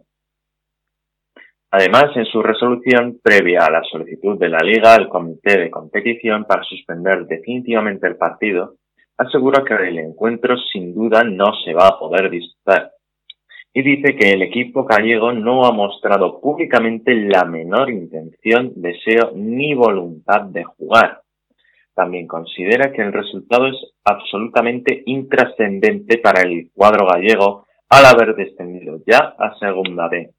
Además, 1.72 2.06
en 2.15 2.26
su 2.26 2.41
resolución 2.41 3.20
previa 3.22 3.65
a 3.65 3.72
la 3.72 3.84
solicitud 3.84 4.39
de 4.39 4.50
la 4.50 4.60
Liga 4.60 4.96
al 4.96 5.08
Comité 5.08 5.60
de 5.60 5.70
Competición 5.70 6.46
para 6.46 6.63
suspender 6.63 7.28
definitivamente 7.28 8.08
el 8.08 8.18
partido, 8.18 8.78
asegura 9.18 9.63
que 9.63 9.76
el 9.76 10.00
encuentro 10.00 10.58
sin 10.74 10.96
duda 10.96 11.24
no 11.24 11.54
se 11.63 11.74
va 11.74 11.88
a 11.88 12.00
poder 12.00 12.30
disputar 12.30 12.91
y 13.78 13.82
dice 13.82 14.15
que 14.15 14.32
el 14.32 14.41
equipo 14.41 14.86
gallego 14.86 15.34
no 15.34 15.65
ha 15.65 15.74
mostrado 15.74 16.39
públicamente 16.39 17.13
la 17.13 17.44
menor 17.44 17.89
intención, 17.89 18.72
deseo 18.78 19.34
ni 19.36 19.74
voluntad 19.74 20.44
de 20.44 20.63
jugar. 20.63 21.24
También 21.95 22.27
considera 22.27 22.91
que 22.91 23.01
el 23.01 23.13
resultado 23.13 23.67
es 23.67 23.77
absolutamente 24.03 25.01
intrascendente 25.05 26.17
para 26.17 26.41
el 26.41 26.69
cuadro 26.73 27.08
gallego 27.08 27.65
al 27.89 28.05
haber 28.05 28.36
descendido 28.36 28.99
ya 29.08 29.34
a 29.39 29.58
Segunda 29.58 30.10
B. 30.10 30.31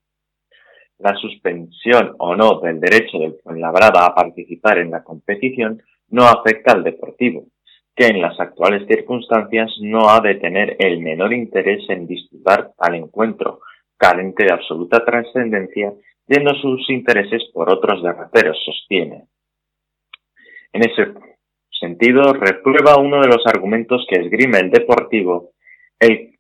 La 0.99 1.15
suspensión 1.17 2.15
o 2.19 2.37
no 2.37 2.61
del 2.61 2.79
derecho 2.79 3.19
del 3.19 3.37
Fuenlabrada 3.43 4.05
a 4.05 4.15
participar 4.15 4.79
en 4.79 4.91
la 4.91 5.03
competición 5.03 5.83
no 6.09 6.25
afecta 6.25 6.73
al 6.73 6.85
Deportivo, 6.85 7.47
que 7.95 8.07
en 8.07 8.21
las 8.21 8.39
actuales 8.39 8.87
circunstancias 8.87 9.73
no 9.81 10.11
ha 10.11 10.21
de 10.21 10.35
tener 10.35 10.77
el 10.79 11.01
menor 11.01 11.33
interés 11.33 11.89
en 11.89 12.07
disputar 12.07 12.73
al 12.79 12.95
encuentro, 12.97 13.61
carente 13.97 14.45
de 14.45 14.53
absoluta 14.53 15.03
trascendencia, 15.05 15.93
yendo 16.27 16.55
sus 16.57 16.89
intereses 16.91 17.43
por 17.55 17.71
otros 17.71 18.03
derroteros, 18.03 18.59
sostiene. 18.63 19.25
En 20.73 20.83
ese 20.83 21.15
sentido, 21.79 22.33
reprueba 22.33 22.97
uno 22.99 23.21
de 23.21 23.29
los 23.29 23.47
argumentos 23.47 24.07
que 24.09 24.21
esgrime 24.21 24.59
el 24.59 24.71
Deportivo, 24.71 25.51
el, 25.99 26.39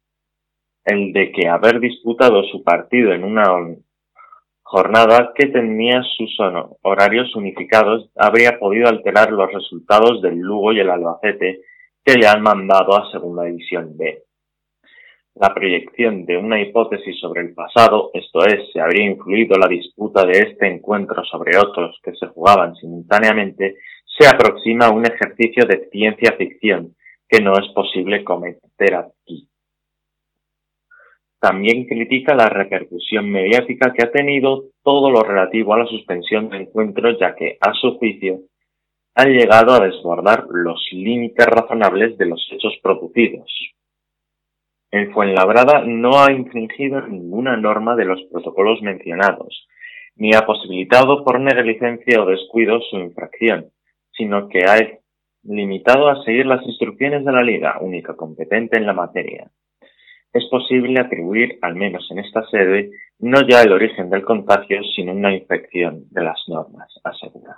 el 0.84 1.12
de 1.12 1.32
que 1.32 1.48
haber 1.48 1.80
disputado 1.80 2.42
su 2.44 2.62
partido 2.62 3.12
en 3.12 3.24
una 3.24 3.44
jornada 4.62 5.32
que 5.34 5.46
tenía 5.46 6.02
sus 6.16 6.36
horarios 6.82 7.34
unificados 7.36 8.10
habría 8.16 8.58
podido 8.58 8.88
alterar 8.88 9.30
los 9.30 9.52
resultados 9.52 10.20
del 10.22 10.38
Lugo 10.38 10.72
y 10.72 10.80
el 10.80 10.90
Albacete 10.90 11.60
que 12.04 12.14
le 12.14 12.26
han 12.26 12.42
mandado 12.42 12.96
a 12.96 13.10
Segunda 13.12 13.44
División 13.44 13.96
B. 13.96 14.22
La 15.36 15.52
proyección 15.52 16.24
de 16.24 16.38
una 16.38 16.60
hipótesis 16.60 17.20
sobre 17.20 17.42
el 17.42 17.54
pasado, 17.54 18.10
esto 18.14 18.44
es, 18.46 18.72
si 18.72 18.78
habría 18.78 19.04
influido 19.04 19.58
la 19.58 19.68
disputa 19.68 20.24
de 20.24 20.38
este 20.38 20.66
encuentro 20.66 21.22
sobre 21.24 21.58
otros 21.58 22.00
que 22.02 22.14
se 22.14 22.26
jugaban 22.28 22.74
simultáneamente, 22.74 23.76
se 24.18 24.26
aproxima 24.26 24.86
a 24.86 24.90
un 24.90 25.04
ejercicio 25.04 25.66
de 25.66 25.88
ciencia 25.90 26.32
ficción 26.36 26.94
que 27.28 27.40
no 27.40 27.52
es 27.58 27.68
posible 27.74 28.24
cometer 28.24 28.94
aquí. 28.94 29.48
También 31.38 31.86
critica 31.86 32.34
la 32.34 32.48
repercusión 32.48 33.30
mediática 33.30 33.92
que 33.92 34.04
ha 34.04 34.10
tenido 34.10 34.64
todo 34.82 35.10
lo 35.10 35.22
relativo 35.22 35.74
a 35.74 35.78
la 35.78 35.86
suspensión 35.86 36.48
de 36.48 36.58
encuentros, 36.58 37.18
ya 37.20 37.34
que, 37.34 37.58
a 37.60 37.72
su 37.74 37.98
juicio, 37.98 38.40
han 39.14 39.32
llegado 39.32 39.72
a 39.72 39.80
desbordar 39.80 40.46
los 40.50 40.88
límites 40.92 41.46
razonables 41.46 42.16
de 42.18 42.26
los 42.26 42.48
hechos 42.52 42.74
producidos. 42.82 43.50
El 44.90 45.12
Fuenlabrada 45.12 45.84
no 45.84 46.22
ha 46.22 46.32
infringido 46.32 47.00
ninguna 47.02 47.56
norma 47.56 47.96
de 47.96 48.06
los 48.06 48.22
protocolos 48.32 48.80
mencionados, 48.82 49.68
ni 50.14 50.34
ha 50.34 50.46
posibilitado 50.46 51.22
por 51.24 51.38
negligencia 51.40 52.22
o 52.22 52.26
descuido 52.26 52.80
su 52.80 52.96
infracción, 52.96 53.70
sino 54.16 54.48
que 54.48 54.64
ha 54.64 54.76
limitado 55.42 56.08
a 56.08 56.24
seguir 56.24 56.46
las 56.46 56.64
instrucciones 56.66 57.24
de 57.24 57.32
la 57.32 57.42
Liga, 57.42 57.78
única 57.80 58.14
competente 58.16 58.76
en 58.76 58.86
la 58.86 58.92
materia 58.92 59.50
es 60.36 60.44
posible 60.50 61.00
atribuir, 61.00 61.58
al 61.62 61.74
menos 61.74 62.06
en 62.10 62.18
esta 62.18 62.44
sede, 62.50 62.90
no 63.18 63.40
ya 63.48 63.62
el 63.62 63.72
origen 63.72 64.10
del 64.10 64.22
contagio, 64.22 64.80
sino 64.94 65.12
una 65.12 65.34
infección 65.34 66.04
de 66.10 66.24
las 66.24 66.38
normas, 66.48 66.92
asegura. 67.02 67.56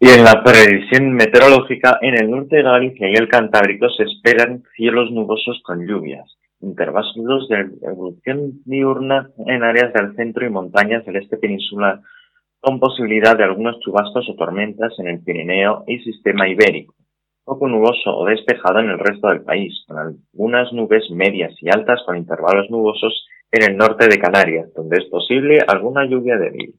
Y 0.00 0.08
en 0.10 0.24
la 0.24 0.44
previsión 0.44 1.14
meteorológica, 1.14 1.98
en 2.02 2.14
el 2.14 2.30
norte 2.30 2.56
de 2.56 2.62
Galicia 2.62 3.08
y 3.10 3.14
el 3.14 3.28
Cantábrico 3.28 3.88
se 3.90 4.04
esperan 4.04 4.62
cielos 4.76 5.10
nubosos 5.10 5.60
con 5.64 5.86
lluvias, 5.86 6.38
intervalos 6.60 7.48
de 7.48 7.70
evolución 7.82 8.62
diurna 8.64 9.30
en 9.46 9.62
áreas 9.62 9.92
del 9.92 10.14
centro 10.16 10.46
y 10.46 10.50
montañas 10.50 11.04
del 11.04 11.16
este 11.16 11.36
peninsular 11.36 12.00
con 12.60 12.80
posibilidad 12.80 13.36
de 13.36 13.44
algunos 13.44 13.78
chubascos 13.80 14.28
o 14.28 14.34
tormentas 14.34 14.92
en 14.98 15.08
el 15.08 15.22
Pirineo 15.22 15.84
y 15.86 16.00
sistema 16.00 16.48
ibérico, 16.48 16.94
poco 17.44 17.68
nuboso 17.68 18.16
o 18.16 18.26
despejado 18.26 18.80
en 18.80 18.90
el 18.90 18.98
resto 18.98 19.28
del 19.28 19.42
país, 19.42 19.84
con 19.86 19.98
algunas 19.98 20.72
nubes 20.72 21.04
medias 21.10 21.54
y 21.62 21.68
altas 21.68 22.02
con 22.04 22.16
intervalos 22.16 22.68
nubosos 22.70 23.26
en 23.52 23.70
el 23.70 23.76
norte 23.76 24.08
de 24.08 24.18
Canarias, 24.18 24.72
donde 24.74 24.98
es 24.98 25.04
posible 25.04 25.58
alguna 25.66 26.04
lluvia 26.04 26.36
débil. 26.36 26.74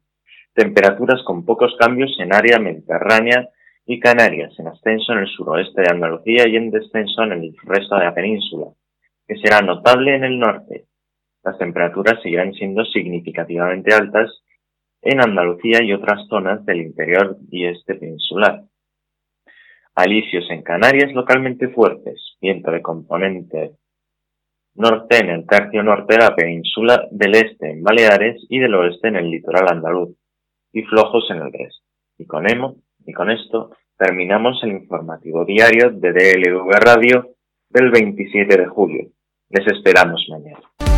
Temperaturas 0.54 1.22
con 1.24 1.44
pocos 1.44 1.74
cambios 1.78 2.14
en 2.20 2.34
área 2.34 2.58
mediterránea 2.58 3.48
y 3.86 3.98
Canarias, 3.98 4.52
en 4.58 4.68
ascenso 4.68 5.12
en 5.12 5.20
el 5.20 5.28
suroeste 5.28 5.80
de 5.80 5.90
Andalucía 5.90 6.46
y 6.46 6.56
en 6.56 6.70
descenso 6.70 7.22
en 7.22 7.32
el 7.32 7.56
resto 7.64 7.96
de 7.96 8.04
la 8.04 8.14
península, 8.14 8.66
que 9.30 9.36
será 9.36 9.60
notable 9.60 10.16
en 10.16 10.24
el 10.24 10.40
norte. 10.40 10.86
Las 11.44 11.56
temperaturas 11.56 12.20
seguirán 12.20 12.52
siendo 12.52 12.84
significativamente 12.84 13.94
altas 13.94 14.42
en 15.02 15.20
Andalucía 15.20 15.84
y 15.84 15.92
otras 15.92 16.26
zonas 16.26 16.66
del 16.66 16.80
interior 16.80 17.36
y 17.48 17.64
este 17.66 17.94
peninsular. 17.94 18.64
Alicios 19.94 20.50
en 20.50 20.62
Canarias 20.62 21.12
localmente 21.12 21.68
fuertes, 21.68 22.36
viento 22.40 22.72
de 22.72 22.82
componente 22.82 23.76
norte 24.74 25.18
en 25.18 25.30
el 25.30 25.46
tercio 25.46 25.84
norte 25.84 26.14
de 26.14 26.24
la 26.24 26.34
península, 26.34 27.06
del 27.12 27.36
este 27.36 27.70
en 27.70 27.84
Baleares 27.84 28.44
y 28.48 28.58
del 28.58 28.74
oeste 28.74 29.08
en 29.08 29.16
el 29.16 29.30
litoral 29.30 29.68
andaluz, 29.68 30.16
y 30.72 30.82
flojos 30.82 31.30
en 31.30 31.36
el 31.36 31.52
resto. 31.52 31.86
Y 32.18 32.26
con, 32.26 32.50
emo, 32.50 32.78
y 33.06 33.12
con 33.12 33.30
esto 33.30 33.76
terminamos 33.96 34.60
el 34.64 34.72
informativo 34.72 35.44
diario 35.44 35.90
de 35.92 36.12
DLV 36.12 36.68
Radio 36.84 37.28
del 37.68 37.92
27 37.92 38.56
de 38.56 38.66
julio. 38.66 39.12
Les 39.50 39.66
esperamos 39.66 40.24
mañana. 40.30 40.89